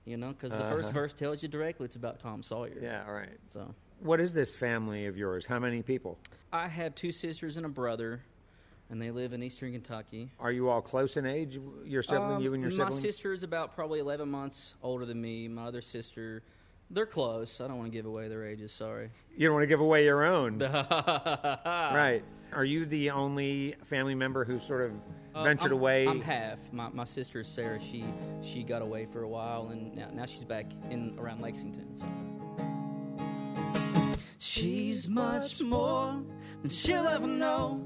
you 0.05 0.17
know, 0.17 0.29
because 0.29 0.51
the 0.51 0.69
first 0.69 0.91
verse 0.91 1.13
tells 1.13 1.41
you 1.41 1.49
directly 1.49 1.85
it's 1.85 1.95
about 1.95 2.19
Tom 2.19 2.43
Sawyer. 2.43 2.77
Yeah, 2.81 3.03
all 3.07 3.13
right. 3.13 3.37
So 3.51 3.73
What 3.99 4.19
is 4.19 4.33
this 4.33 4.55
family 4.55 5.05
of 5.05 5.17
yours? 5.17 5.45
How 5.45 5.59
many 5.59 5.81
people? 5.81 6.17
I 6.51 6.67
have 6.67 6.95
two 6.95 7.11
sisters 7.11 7.57
and 7.57 7.65
a 7.65 7.69
brother, 7.69 8.21
and 8.89 9.01
they 9.01 9.11
live 9.11 9.33
in 9.33 9.43
eastern 9.43 9.73
Kentucky. 9.73 10.29
Are 10.39 10.51
you 10.51 10.69
all 10.69 10.81
close 10.81 11.17
in 11.17 11.25
age? 11.25 11.59
Your 11.85 12.03
sibling, 12.03 12.37
Um, 12.37 12.41
you 12.43 12.53
and 12.53 12.61
your 12.61 12.71
sister? 12.71 12.83
my 12.85 12.89
siblings? 12.89 13.01
sister 13.15 13.33
is 13.33 13.43
about 13.43 13.75
probably 13.75 13.99
11 13.99 14.29
months 14.29 14.75
older 14.81 15.05
than 15.05 15.19
me. 15.21 15.47
My 15.49 15.65
other 15.65 15.81
sister, 15.81 16.41
they're 16.89 17.05
close. 17.05 17.59
I 17.61 17.67
don't 17.67 17.77
want 17.77 17.91
to 17.91 17.97
give 17.97 18.05
away 18.05 18.27
their 18.27 18.45
ages, 18.45 18.71
sorry. 18.71 19.09
You 19.35 19.47
don't 19.47 19.53
want 19.55 19.63
to 19.63 19.67
give 19.67 19.79
away 19.81 20.03
your 20.05 20.25
own. 20.25 20.59
right. 20.59 22.23
Are 22.53 22.63
you 22.65 22.85
the 22.85 23.09
only 23.11 23.75
family 23.83 24.15
member 24.15 24.45
who 24.45 24.57
sort 24.57 24.81
of 24.81 24.91
ventured 25.43 25.71
Uh, 25.71 25.75
I'm, 25.75 25.79
away? 25.81 26.07
I'm 26.07 26.21
half. 26.21 26.59
My, 26.71 26.89
my 26.89 27.03
sister 27.03 27.43
Sarah, 27.43 27.79
she 27.81 28.05
she 28.41 28.63
got 28.63 28.81
away 28.81 29.05
for 29.05 29.23
a 29.23 29.27
while, 29.27 29.67
and 29.69 29.93
now, 29.95 30.07
now 30.13 30.25
she's 30.25 30.45
back 30.45 30.65
in 30.89 31.17
around 31.19 31.41
Lexington. 31.41 31.93
So. 31.95 32.05
She's 34.39 35.09
much 35.09 35.61
more 35.61 36.23
than 36.61 36.69
she'll 36.69 37.05
ever 37.07 37.27
know. 37.27 37.83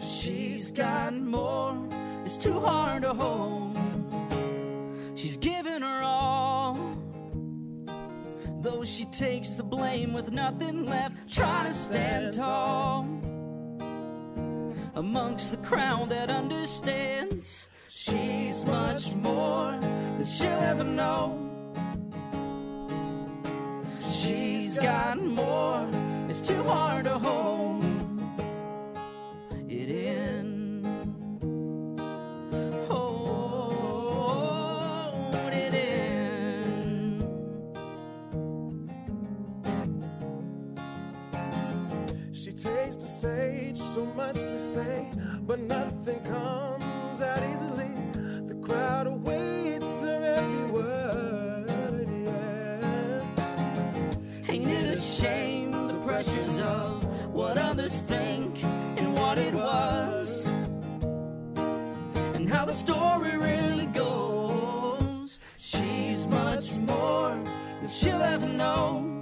She's 0.00 0.70
got 0.72 1.14
more, 1.14 1.88
it's 2.24 2.36
too 2.36 2.60
hard 2.60 3.02
to 3.02 3.14
hold. 3.14 3.76
She's 5.16 5.36
given 5.38 5.80
her. 5.82 6.02
Though 8.64 8.82
she 8.82 9.04
takes 9.04 9.50
the 9.50 9.62
blame 9.62 10.14
with 10.14 10.32
nothing 10.32 10.86
left, 10.86 11.16
trying 11.28 11.66
to 11.66 11.74
stand 11.74 12.32
tall. 12.32 13.06
Amongst 14.94 15.50
the 15.50 15.58
crowd 15.58 16.08
that 16.08 16.30
understands, 16.30 17.68
she's 17.90 18.64
much 18.64 19.14
more 19.16 19.78
than 19.80 20.24
she'll 20.24 20.48
ever 20.48 20.82
know. 20.82 21.38
She's 24.10 24.78
got 24.78 25.22
more, 25.22 25.86
it's 26.30 26.40
too 26.40 26.62
hard 26.62 27.04
to 27.04 27.18
hold 27.18 27.73
sage, 43.24 43.78
so 43.78 44.04
much 44.04 44.34
to 44.34 44.58
say, 44.58 45.08
but 45.46 45.58
nothing 45.58 46.20
comes 46.24 47.22
out 47.22 47.42
easily. 47.52 47.90
The 48.50 48.56
crowd 48.66 49.06
awaits 49.06 50.02
her 50.02 50.20
every 50.38 50.66
word, 50.76 52.06
yeah. 52.28 53.20
Ain't 54.50 54.68
it 54.68 54.98
a 54.98 55.00
shame 55.00 55.70
the 55.72 55.98
pressures 56.04 56.60
of 56.60 57.02
what 57.32 57.56
others 57.56 57.96
think 58.04 58.62
and 58.98 59.14
what 59.14 59.38
it 59.38 59.54
was? 59.54 60.46
And 62.36 62.46
how 62.46 62.66
the 62.66 62.74
story 62.74 63.38
really 63.38 63.86
goes. 63.86 65.40
She's 65.56 66.26
much 66.26 66.76
more 66.76 67.42
than 67.80 67.88
she'll 67.88 68.20
ever 68.34 68.48
know. 68.48 69.13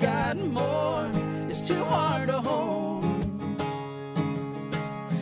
Got 0.00 0.38
more, 0.38 1.10
it's 1.50 1.60
too 1.60 1.84
hard 1.84 2.28
to 2.28 2.40
hold. 2.40 3.04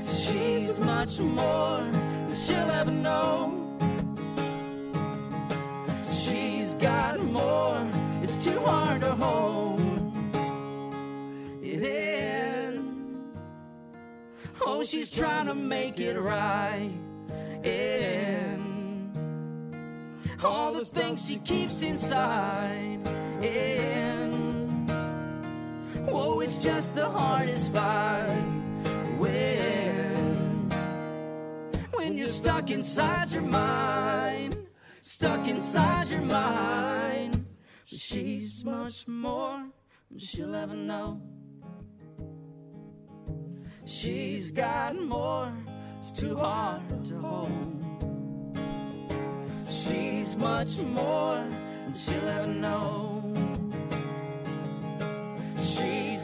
She's 0.07 0.79
much 0.79 1.19
more 1.19 1.81
than 1.81 2.33
she'll 2.33 2.71
ever 2.71 2.93
know. 2.93 3.77
She's 6.09 6.75
got 6.75 7.19
more, 7.19 7.91
it's 8.23 8.39
too 8.39 8.61
hard 8.61 9.01
to 9.01 9.17
hold 9.17 9.81
it 11.61 11.83
in. 11.83 13.33
Oh, 14.65 14.85
she's 14.85 15.11
trying 15.11 15.47
to 15.47 15.55
make 15.57 15.99
it 15.99 16.17
right. 16.17 16.93
And 17.65 19.11
all 20.45 20.71
the 20.73 20.85
things 20.85 21.27
she 21.27 21.39
keeps 21.39 21.83
inside. 21.83 23.01
And 23.43 24.28
whoa, 26.11 26.41
it's 26.41 26.59
just 26.59 26.95
the 26.95 27.09
hardest 27.09 27.73
fight. 27.73 28.45
When 29.19 30.71
when 31.93 32.17
you're 32.17 32.27
stuck 32.27 32.71
inside 32.71 33.33
your 33.33 33.43
mind, 33.43 34.57
stuck 35.01 35.47
inside 35.49 36.09
your 36.09 36.23
mind. 36.23 37.47
But 37.91 37.99
she's 37.99 38.65
much 38.65 39.07
more 39.09 39.69
than 40.11 40.19
she'll 40.19 40.55
ever 40.55 40.75
know. 40.75 41.21
She's 43.85 44.51
got 44.51 45.01
more, 45.01 45.53
it's 45.99 46.13
too 46.13 46.37
hard 46.37 47.05
to 47.07 47.19
hold. 47.19 47.79
She's 49.67 50.37
much 50.37 50.81
more 50.83 51.47
than 51.85 51.95
she'll 51.95 52.29
ever 52.29 52.47
know. 52.47 53.18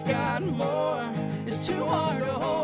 Got 0.07 0.43
more, 0.43 1.13
it's 1.47 1.67
too 1.67 1.85
hard 1.87 2.19
to 2.25 2.33
hold. 2.33 2.64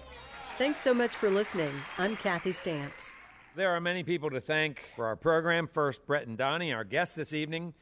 Thanks 0.57 0.79
so 0.79 0.93
much 0.93 1.15
for 1.15 1.29
listening. 1.29 1.71
I'm 1.97 2.15
Kathy 2.15 2.51
Stamps. 2.51 3.13
There 3.55 3.71
are 3.71 3.81
many 3.81 4.03
people 4.03 4.29
to 4.29 4.39
thank 4.39 4.83
for 4.95 5.05
our 5.07 5.15
program. 5.15 5.67
First, 5.67 6.05
Brett 6.05 6.27
and 6.27 6.37
Donnie, 6.37 6.71
our 6.71 6.83
guests 6.83 7.15
this 7.15 7.33
evening. 7.33 7.73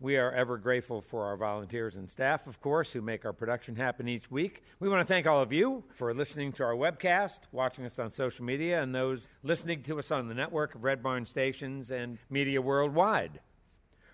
We 0.00 0.18
are 0.18 0.30
ever 0.32 0.58
grateful 0.58 1.00
for 1.00 1.24
our 1.24 1.38
volunteers 1.38 1.96
and 1.96 2.08
staff, 2.08 2.46
of 2.46 2.60
course, 2.60 2.92
who 2.92 3.00
make 3.00 3.24
our 3.24 3.32
production 3.32 3.74
happen 3.74 4.06
each 4.06 4.30
week. 4.30 4.62
We 4.78 4.90
want 4.90 5.06
to 5.06 5.10
thank 5.10 5.26
all 5.26 5.40
of 5.40 5.52
you 5.54 5.82
for 5.88 6.12
listening 6.12 6.52
to 6.54 6.64
our 6.64 6.74
webcast, 6.74 7.40
watching 7.52 7.86
us 7.86 7.98
on 7.98 8.10
social 8.10 8.44
media, 8.44 8.82
and 8.82 8.94
those 8.94 9.30
listening 9.42 9.82
to 9.84 9.98
us 9.98 10.10
on 10.10 10.28
the 10.28 10.34
network 10.34 10.74
of 10.74 10.84
Red 10.84 11.02
Barn 11.02 11.24
stations 11.24 11.90
and 11.90 12.18
media 12.28 12.60
worldwide. 12.60 13.40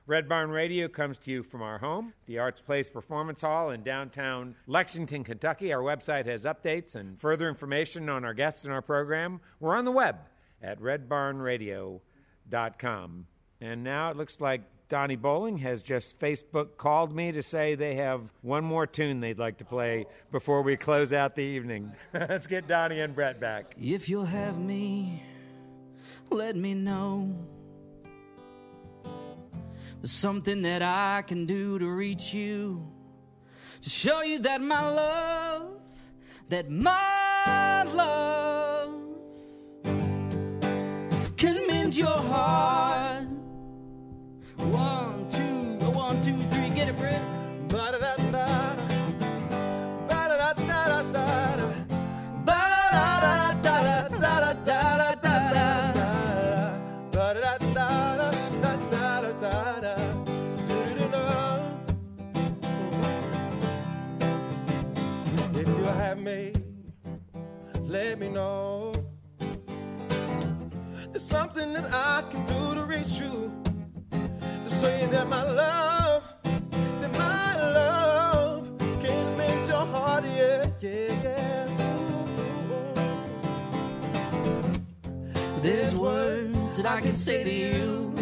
Red 0.06 0.28
Barn 0.28 0.50
Radio 0.50 0.88
comes 0.88 1.16
to 1.18 1.30
you 1.30 1.44
from 1.44 1.62
our 1.62 1.78
home, 1.78 2.12
the 2.26 2.40
Arts 2.40 2.60
Place 2.60 2.88
Performance 2.88 3.42
Hall 3.42 3.70
in 3.70 3.84
downtown 3.84 4.56
Lexington, 4.66 5.22
Kentucky. 5.22 5.72
Our 5.72 5.80
website 5.80 6.26
has 6.26 6.42
updates 6.42 6.96
and 6.96 7.20
further 7.20 7.48
information 7.48 8.08
on 8.08 8.24
our 8.24 8.34
guests 8.34 8.64
and 8.64 8.74
our 8.74 8.82
program. 8.82 9.40
We're 9.60 9.76
on 9.76 9.84
the 9.84 9.92
web 9.92 10.16
at 10.60 10.80
redbarnradio.com. 10.80 13.26
And 13.60 13.84
now 13.84 14.10
it 14.10 14.16
looks 14.16 14.40
like 14.40 14.62
Donnie 14.88 15.14
Bowling 15.14 15.58
has 15.58 15.84
just 15.84 16.18
Facebook 16.18 16.76
called 16.76 17.14
me 17.14 17.30
to 17.30 17.44
say 17.44 17.76
they 17.76 17.94
have 17.94 18.22
one 18.40 18.64
more 18.64 18.88
tune 18.88 19.20
they'd 19.20 19.38
like 19.38 19.58
to 19.58 19.64
play 19.64 20.06
before 20.32 20.62
we 20.62 20.76
close 20.76 21.12
out 21.12 21.36
the 21.36 21.42
evening. 21.42 21.92
Let's 22.12 22.48
get 22.48 22.66
Donnie 22.66 22.98
and 22.98 23.14
Brett 23.14 23.38
back. 23.38 23.76
If 23.80 24.08
you'll 24.08 24.24
have 24.24 24.58
me, 24.58 25.22
let 26.28 26.56
me 26.56 26.74
know. 26.74 27.32
There's 30.02 30.10
something 30.10 30.62
that 30.62 30.82
I 30.82 31.22
can 31.24 31.46
do 31.46 31.78
to 31.78 31.88
reach 31.88 32.34
you, 32.34 32.84
to 33.82 33.88
show 33.88 34.22
you 34.22 34.40
that 34.40 34.60
my 34.60 34.90
love, 34.90 35.80
that 36.48 36.68
my 36.68 37.84
love 37.84 38.94
can 41.36 41.68
mend 41.68 41.94
your 41.94 42.08
heart. 42.08 43.28
One, 44.56 45.11
Have 66.12 66.20
me, 66.20 66.52
let 67.80 68.18
me 68.18 68.28
know. 68.28 68.92
There's 71.10 71.24
something 71.24 71.72
that 71.72 71.90
I 71.90 72.22
can 72.30 72.44
do 72.44 72.74
to 72.74 72.84
reach 72.84 73.12
you. 73.12 73.50
To 74.10 74.70
show 74.78 74.94
you 74.94 75.06
that 75.06 75.26
my 75.30 75.42
love, 75.42 76.22
that 77.00 77.12
my 77.16 77.56
love 77.56 78.68
can 79.00 79.38
mend 79.38 79.66
your 79.66 79.86
heart, 79.86 80.24
yeah, 80.24 80.66
yeah, 80.82 81.22
yeah. 81.24 81.66
There's 85.62 85.98
words 85.98 86.76
that 86.76 86.84
I 86.84 87.00
can 87.00 87.14
say 87.14 87.42
to 87.42 87.50
you. 87.50 88.12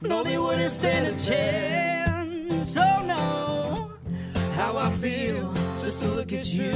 No, 0.00 0.24
they 0.24 0.36
wouldn't 0.36 0.72
stand 0.72 1.06
a 1.06 1.16
chance. 1.24 2.76
Oh 2.76 3.02
no, 3.02 3.92
how 4.56 4.78
I 4.78 4.90
feel 4.96 5.55
just 5.86 6.02
to 6.02 6.08
look 6.08 6.32
at 6.32 6.46
you. 6.46 6.72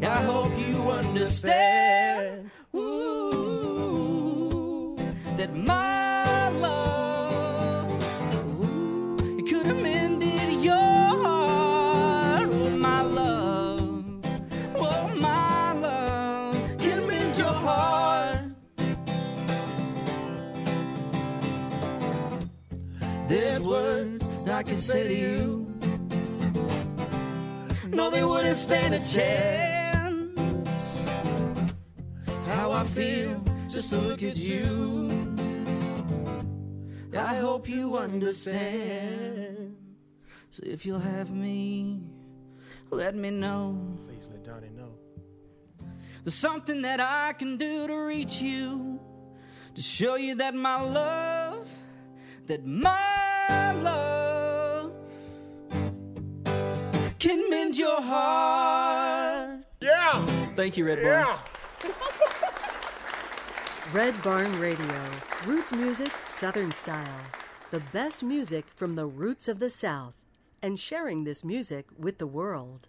I 0.00 0.22
hope 0.22 0.50
you 0.58 0.76
understand 0.88 2.50
ooh, 2.74 4.16
that 5.36 5.54
my 5.54 6.48
love 6.48 7.90
ooh, 8.62 9.38
it 9.38 9.46
could 9.46 9.66
have 9.66 9.82
mended 9.82 10.64
your 10.64 10.74
heart. 10.74 12.48
Oh, 12.50 12.70
my 12.70 13.02
love, 13.02 14.24
oh 14.76 15.08
my 15.16 15.72
love, 15.74 16.54
can 16.78 17.06
mend 17.06 17.36
your 17.36 17.52
heart. 17.66 18.38
There's 23.28 23.66
words 23.66 24.48
I 24.48 24.62
can 24.62 24.78
say 24.78 25.02
to 25.08 25.14
you. 25.14 25.63
No, 27.94 28.10
they 28.10 28.24
wouldn't 28.24 28.56
stand 28.56 28.94
a 28.94 28.98
chance. 28.98 30.40
How 32.46 32.72
I 32.72 32.84
feel 32.84 33.40
just 33.68 33.90
to 33.90 33.98
look 33.98 34.22
at 34.24 34.36
you. 34.36 35.08
I 37.16 37.36
hope 37.36 37.68
you 37.68 37.96
understand. 37.96 39.76
So 40.50 40.64
if 40.66 40.84
you'll 40.84 40.98
have 40.98 41.30
me, 41.30 42.02
let 42.90 43.14
me 43.14 43.30
know. 43.30 43.78
Please 44.08 44.28
let 44.28 44.42
Donnie 44.42 44.70
know. 44.70 44.94
There's 46.24 46.34
something 46.34 46.82
that 46.82 46.98
I 46.98 47.32
can 47.34 47.56
do 47.56 47.86
to 47.86 47.94
reach 47.94 48.40
you, 48.40 48.98
to 49.76 49.82
show 49.82 50.16
you 50.16 50.34
that 50.36 50.54
my 50.54 50.80
love, 50.82 51.68
that 52.46 52.66
my 52.66 53.72
love 53.72 54.03
can 57.24 57.48
mend 57.48 57.74
your 57.74 58.02
heart. 58.02 59.60
Yeah! 59.80 60.26
Thank 60.56 60.76
you, 60.76 60.84
Red 60.84 61.02
Barn. 61.02 61.24
Yeah! 61.24 61.38
Red 63.94 64.22
Barn 64.22 64.60
Radio, 64.60 65.02
roots 65.46 65.72
music, 65.72 66.12
Southern 66.28 66.70
style. 66.70 67.22
The 67.70 67.80
best 67.80 68.22
music 68.22 68.66
from 68.76 68.94
the 68.94 69.06
roots 69.06 69.48
of 69.48 69.58
the 69.58 69.70
South, 69.70 70.16
and 70.60 70.78
sharing 70.78 71.24
this 71.24 71.42
music 71.42 71.86
with 71.98 72.18
the 72.18 72.26
world. 72.26 72.88